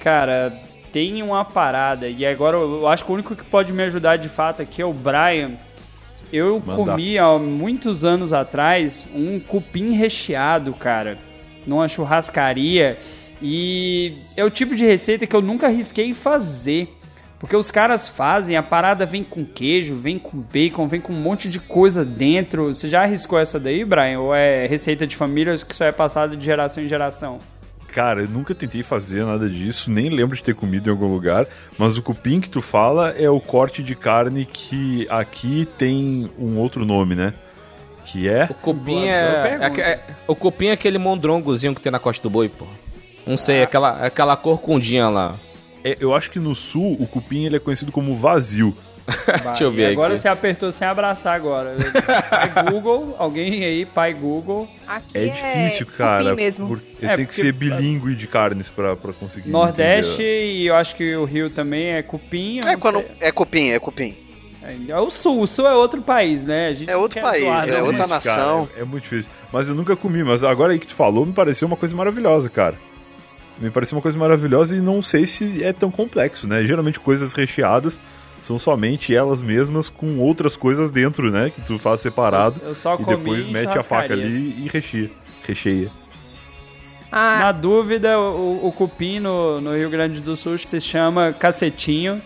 [0.00, 0.52] cara,
[0.92, 4.28] tem uma parada, e agora eu acho que o único que pode me ajudar de
[4.28, 5.52] fato aqui é o Brian.
[6.32, 6.92] Eu Manda.
[6.92, 11.18] comi há muitos anos atrás um cupim recheado, cara,
[11.66, 12.98] numa churrascaria.
[13.40, 16.88] E é o tipo de receita que eu nunca arrisquei fazer.
[17.38, 21.20] Porque os caras fazem, a parada vem com queijo, vem com bacon, vem com um
[21.20, 22.74] monte de coisa dentro.
[22.74, 24.18] Você já arriscou essa daí, Brian?
[24.20, 27.38] Ou é receita de família que só é passada de geração em geração?
[27.92, 31.46] Cara, eu nunca tentei fazer nada disso, nem lembro de ter comido em algum lugar,
[31.78, 36.58] mas o cupim que tu fala é o corte de carne que aqui tem um
[36.58, 37.32] outro nome, né?
[38.04, 38.46] Que é.
[38.50, 42.30] O cupim é, é, é- O cupim é aquele mondrongozinho que tem na costa do
[42.30, 42.66] boi, pô.
[43.26, 45.34] Não sei, aquela, aquela corcundinha lá.
[45.92, 48.74] É- eu acho que no sul o cupim ele é conhecido como vazio.
[49.46, 50.22] Deixa eu ver agora aqui.
[50.22, 51.74] você apertou sem abraçar agora.
[52.30, 54.68] Pai Google, alguém aí, pai Google.
[54.86, 56.34] Aqui É difícil, cara.
[56.34, 56.68] mesmo.
[56.68, 59.48] Porque É, tem que ser bilíngue de carnes pra, pra conseguir.
[59.48, 60.52] Nordeste entender.
[60.56, 62.60] e eu acho que o Rio também é cupim.
[62.66, 63.00] É quando.
[63.00, 63.10] sei.
[63.20, 64.14] É cupim, é cupim.
[64.86, 66.66] É o Sul, o Sul é outro país, né?
[66.66, 68.66] A gente É outro país, é outra nação.
[68.66, 69.30] cara, é, é muito difícil.
[69.50, 72.50] Mas eu nunca comi, mas agora aí que tu falou, me pareceu uma coisa maravilhosa,
[72.50, 72.76] cara.
[73.60, 76.64] Me pareceu uma coisa maravilhosa e não sei se é tão complexo, né?
[76.64, 77.98] Geralmente coisas recheadas
[78.42, 81.50] são somente elas mesmas com outras coisas dentro, né?
[81.50, 85.10] Que tu faz separado Eu só e comi depois mete a faca ali e recheia.
[85.46, 85.90] Recheia.
[87.10, 92.20] Ah, Na dúvida, o, o cupim no, no Rio Grande do Sul se chama cacetinho.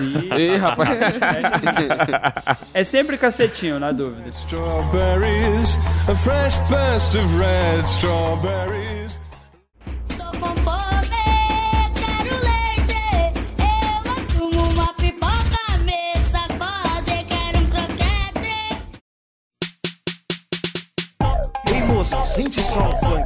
[0.00, 0.90] E Ih, rapaz.
[2.74, 4.28] é sempre cacetinho, na dúvida.
[4.30, 8.95] Strawberries, a fresh burst of red strawberries.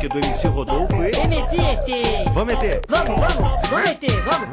[0.09, 1.11] Do MC Rodolfo e...
[1.11, 2.25] MCT.
[2.33, 2.81] Vamos meter!
[2.89, 4.49] Vamos, vamos, vamos meter, vamos.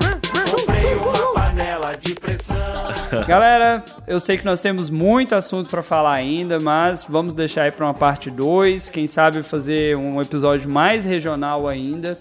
[0.51, 2.57] Comprei uma panela de pressão.
[3.27, 7.71] Galera, eu sei que nós temos muito assunto pra falar ainda, mas vamos deixar aí
[7.71, 12.17] pra uma parte 2, quem sabe fazer um episódio mais regional ainda.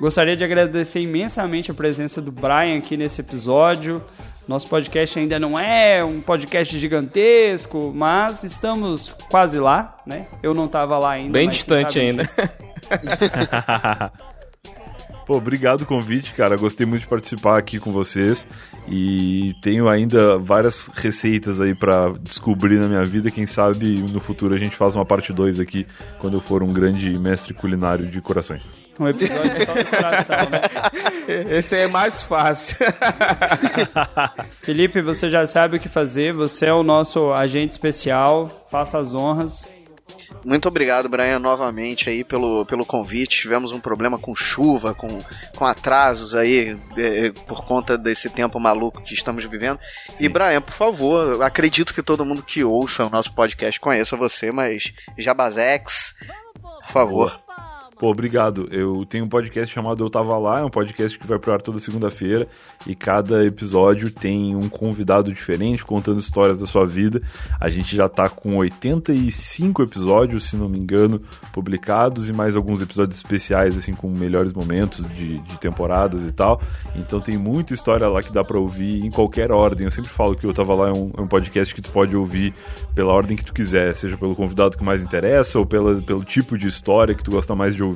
[0.00, 4.02] Gostaria de agradecer imensamente a presença do Brian aqui nesse episódio.
[4.46, 10.26] Nosso podcast ainda não é um podcast gigantesco, mas estamos quase lá, né?
[10.42, 11.32] Eu não tava lá ainda.
[11.32, 12.28] Bem distante ainda.
[15.26, 16.56] Pô, obrigado o convite, cara.
[16.56, 18.46] Gostei muito de participar aqui com vocês.
[18.88, 23.30] E tenho ainda várias receitas aí pra descobrir na minha vida.
[23.30, 25.86] Quem sabe no futuro a gente faz uma parte 2 aqui,
[26.18, 28.68] quando eu for um grande mestre culinário de corações.
[28.98, 30.62] Um episódio só do coração, né?
[31.56, 32.76] Esse aí é mais fácil.
[34.60, 39.14] Felipe, você já sabe o que fazer, você é o nosso agente especial, faça as
[39.14, 39.71] honras.
[40.44, 43.40] Muito obrigado, Brian, novamente aí pelo, pelo convite.
[43.40, 45.08] Tivemos um problema com chuva, com,
[45.56, 49.78] com atrasos aí é, por conta desse tempo maluco que estamos vivendo.
[50.18, 54.50] E, Brian, por favor, acredito que todo mundo que ouça o nosso podcast conheça você,
[54.50, 56.14] mas Jabazex,
[56.60, 57.41] por favor.
[58.02, 58.66] Pô, obrigado.
[58.72, 61.62] Eu tenho um podcast chamado Eu Tava Lá, é um podcast que vai pro ar
[61.62, 62.48] toda segunda-feira
[62.84, 67.22] e cada episódio tem um convidado diferente contando histórias da sua vida.
[67.60, 71.20] A gente já tá com 85 episódios, se não me engano,
[71.52, 76.60] publicados e mais alguns episódios especiais, assim, com melhores momentos de, de temporadas e tal.
[76.96, 79.84] Então tem muita história lá que dá pra ouvir em qualquer ordem.
[79.84, 82.16] Eu sempre falo que Eu Tava Lá é um, é um podcast que tu pode
[82.16, 82.52] ouvir
[82.96, 86.58] pela ordem que tu quiser, seja pelo convidado que mais interessa ou pela, pelo tipo
[86.58, 87.91] de história que tu gosta mais de ouvir.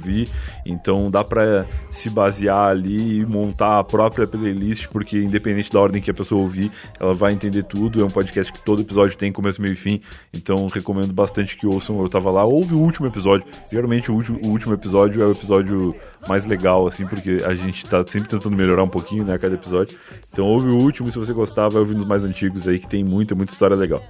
[0.65, 6.03] Então dá pra se basear ali e montar a própria playlist, porque independente da ordem
[6.03, 8.01] que a pessoa ouvir, ela vai entender tudo.
[8.01, 10.01] É um podcast que todo episódio tem começo, meio e fim.
[10.33, 12.01] Então recomendo bastante que ouçam.
[12.01, 13.47] Eu tava lá, ouve o último episódio.
[13.71, 15.95] Geralmente o último, o último episódio é o episódio
[16.29, 19.55] mais legal, assim, porque a gente tá sempre tentando melhorar um pouquinho, né, a cada
[19.55, 19.99] episódio.
[20.33, 22.89] Então ouve o último e se você gostar, vai ouvindo os mais antigos aí, que
[22.89, 24.03] tem muita, muita história legal.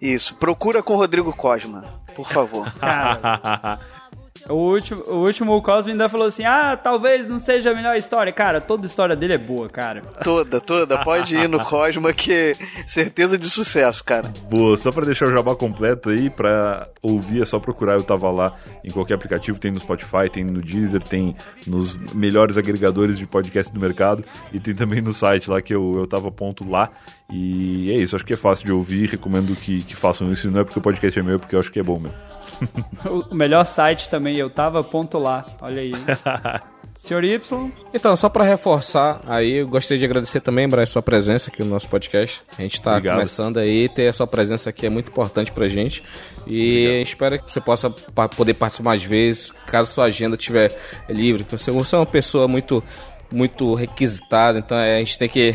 [0.00, 1.84] Isso, procura com o Rodrigo Cosma,
[2.14, 2.66] por favor.
[4.48, 7.96] O último, o último o Cosme ainda falou assim: ah, talvez não seja a melhor
[7.96, 8.32] história.
[8.32, 10.02] Cara, toda história dele é boa, cara.
[10.22, 10.98] toda, toda.
[10.98, 12.52] Pode ir no Cosma que é
[12.86, 14.32] certeza de sucesso, cara.
[14.50, 18.30] Boa, só pra deixar o jabá completo aí, pra ouvir é só procurar Eu Tava
[18.30, 18.54] Lá
[18.84, 21.34] em qualquer aplicativo, tem no Spotify, tem no Deezer, tem
[21.66, 25.76] nos melhores agregadores de podcast do mercado e tem também no site lá que é
[25.76, 26.90] o Eu Tava Ponto Lá.
[27.30, 30.60] E é isso, acho que é fácil de ouvir, recomendo que, que façam isso, não
[30.60, 32.33] é porque o podcast é meu, é porque eu acho que é bom mesmo.
[33.30, 35.44] O melhor site também, eu tava ponto lá.
[35.60, 35.92] Olha aí.
[37.04, 41.50] Senhor Y, Então, só pra reforçar aí, eu gostaria de agradecer também, Brian, sua presença
[41.50, 42.40] aqui no nosso podcast.
[42.58, 43.16] A gente tá Obrigado.
[43.16, 46.02] começando aí, ter a sua presença aqui é muito importante pra gente.
[46.46, 50.74] E espero que você possa poder participar mais vezes, caso sua agenda estiver
[51.06, 51.44] livre.
[51.44, 52.82] porque Você você é uma pessoa muito,
[53.30, 55.54] muito requisitada, então é, a gente tem que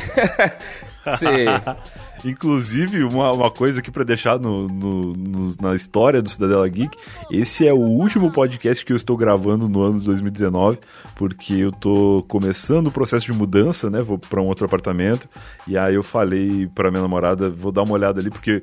[1.18, 1.50] ser...
[2.26, 6.98] Inclusive, uma, uma coisa aqui pra deixar no, no- no- na história do Cidadela Geek,
[7.32, 10.80] esse é o último podcast que eu estou gravando no ano de 2019,
[11.16, 14.02] porque eu tô começando o processo de mudança, né?
[14.02, 15.28] Vou pra um outro apartamento,
[15.68, 18.62] e aí eu falei pra minha namorada, vou dar uma olhada ali, porque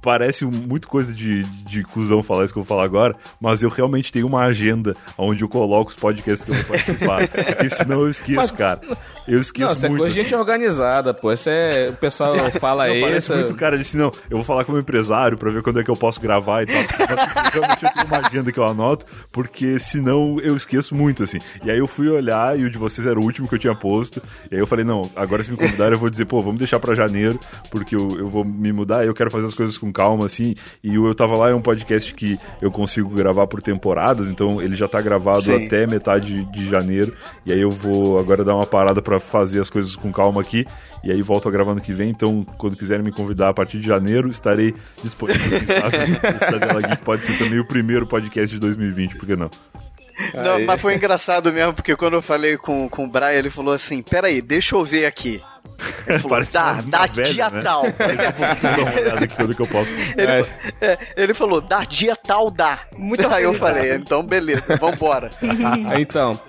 [0.00, 3.68] parece muito coisa de, de cuzão falar isso que eu vou falar agora, mas eu
[3.68, 8.00] realmente tenho uma agenda onde eu coloco os podcasts que eu vou participar, porque senão
[8.00, 8.80] eu esqueço, cara.
[9.26, 10.00] Eu esqueço Não, isso é muito.
[10.00, 11.32] coisa de gente organizada, pô.
[11.32, 11.90] Isso é...
[11.90, 14.82] O pessoal fala Não, parece muito cara disse, não, eu vou falar com o meu
[14.82, 16.76] empresário pra ver quando é que eu posso gravar e tal.
[17.52, 21.38] Realmente eu tenho uma agenda que eu anoto, porque senão eu esqueço muito, assim.
[21.64, 23.74] E aí eu fui olhar e o de vocês era o último que eu tinha
[23.74, 24.22] posto.
[24.50, 26.78] E aí eu falei, não, agora se me convidarem eu vou dizer, pô, vamos deixar
[26.78, 27.38] pra janeiro,
[27.70, 30.54] porque eu, eu vou me mudar eu quero fazer as coisas com calma, assim.
[30.82, 34.60] E o Eu Tava Lá é um podcast que eu consigo gravar por temporadas, então
[34.60, 35.66] ele já tá gravado Sim.
[35.66, 37.14] até metade de janeiro.
[37.46, 40.64] E aí eu vou agora dar uma parada pra fazer as coisas com calma aqui.
[41.02, 42.08] E aí volto a gravar ano que vem.
[42.10, 45.60] Então, quando quiserem me convidar a partir de janeiro, estarei disponível.
[45.60, 49.50] Geek pode ser também o primeiro podcast de 2020, por que não?
[50.32, 50.64] Não, Aí.
[50.64, 54.00] mas foi engraçado mesmo, porque quando eu falei com, com o Brian, ele falou assim:
[54.00, 55.42] peraí, deixa eu ver aqui.
[56.06, 57.62] Ele falou, Parece dá, dá velha, dia né?
[57.62, 57.82] tal.
[59.70, 59.92] Posso.
[60.16, 60.44] Ele, É.
[60.80, 62.80] é, ele falou, dá dia tal, dá.
[62.96, 65.30] Muito Aí eu falei, então beleza, vambora.
[65.98, 66.40] Então,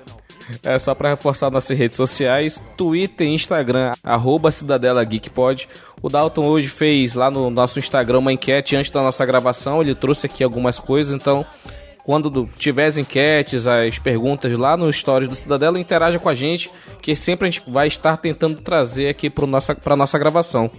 [0.63, 5.67] é só pra reforçar nossas redes sociais, Twitter e Instagram, arroba Cidadela Geekpod.
[6.01, 9.95] O Dalton hoje fez lá no nosso Instagram uma enquete antes da nossa gravação, ele
[9.95, 11.45] trouxe aqui algumas coisas, então
[12.03, 16.35] quando do- tiver as enquetes, as perguntas lá no Stories do Cidadela, interaja com a
[16.35, 16.69] gente,
[17.01, 20.69] que sempre a gente vai estar tentando trazer aqui para nossa, nossa gravação.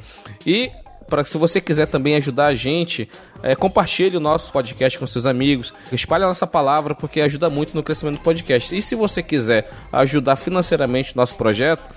[0.46, 0.70] E
[1.08, 3.08] para se você quiser também ajudar a gente,
[3.42, 7.74] é, compartilhe o nosso podcast com seus amigos, espalhe a nossa palavra porque ajuda muito
[7.74, 8.76] no crescimento do podcast.
[8.76, 11.88] E se você quiser ajudar financeiramente o nosso projeto,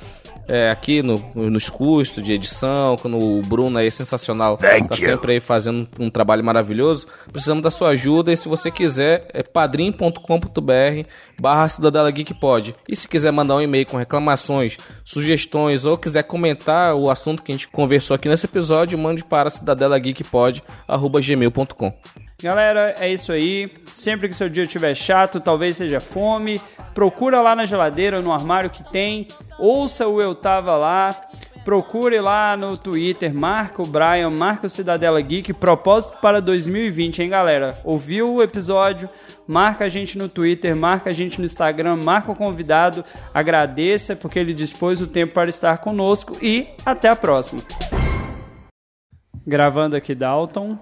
[0.47, 5.34] é, aqui no, nos custos de edição, quando o Bruno aí é sensacional, tá sempre
[5.34, 11.10] aí fazendo um trabalho maravilhoso, precisamos da sua ajuda e se você quiser, é padrim.com.br
[11.39, 12.76] barra Cidadela Geek Pod.
[12.88, 17.51] E se quiser mandar um e-mail com reclamações, sugestões ou quiser comentar o assunto que
[17.51, 23.70] a gente conversou aqui nesse episódio, mande para cidadelageekpod.gmail.com Galera, é isso aí.
[23.88, 26.61] Sempre que seu dia estiver chato, talvez seja fome,
[26.94, 29.28] procura lá na geladeira, no armário que tem.
[29.57, 31.10] Ouça o Eu Tava Lá.
[31.66, 35.53] Procure lá no Twitter, marca o Brian, marca o Cidadela Geek.
[35.53, 37.78] Propósito para 2020, hein, galera?
[37.84, 39.10] Ouviu o episódio?
[39.45, 43.03] Marca a gente no Twitter, marca a gente no Instagram, marca o convidado,
[43.34, 47.61] agradeça porque ele dispôs o tempo para estar conosco e até a próxima.
[49.45, 50.78] Gravando aqui Dalton.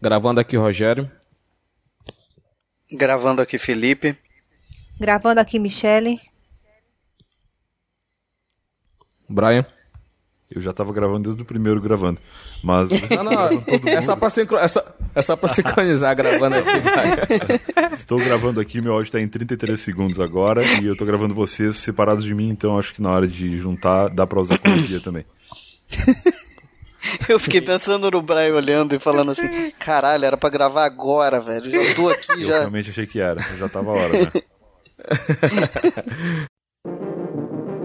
[0.00, 1.10] Gravando aqui, Rogério.
[2.92, 4.16] Gravando aqui, Felipe.
[4.98, 6.20] Gravando aqui, Michele.
[9.28, 9.66] Brian.
[10.48, 12.20] Eu já tava gravando desde o primeiro gravando.
[12.62, 12.88] Mas.
[13.10, 14.56] Não, não, é só pra, sincro...
[14.56, 14.82] é só,
[15.14, 16.80] é só pra sincronizar gravando aqui.
[17.74, 17.90] vai.
[17.92, 20.62] Estou gravando aqui, meu áudio tá em 33 segundos agora.
[20.80, 24.08] E eu tô gravando vocês separados de mim, então acho que na hora de juntar
[24.08, 25.24] dá pra usar corregia também.
[27.28, 31.70] Eu fiquei pensando no Brian olhando e falando assim: caralho, era pra gravar agora, velho.
[31.70, 32.58] Já tô aqui Eu já.
[32.60, 34.32] realmente achei que era, já tava a hora, né?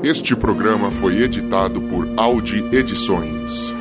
[0.03, 3.71] Este programa foi editado por Audi Edições.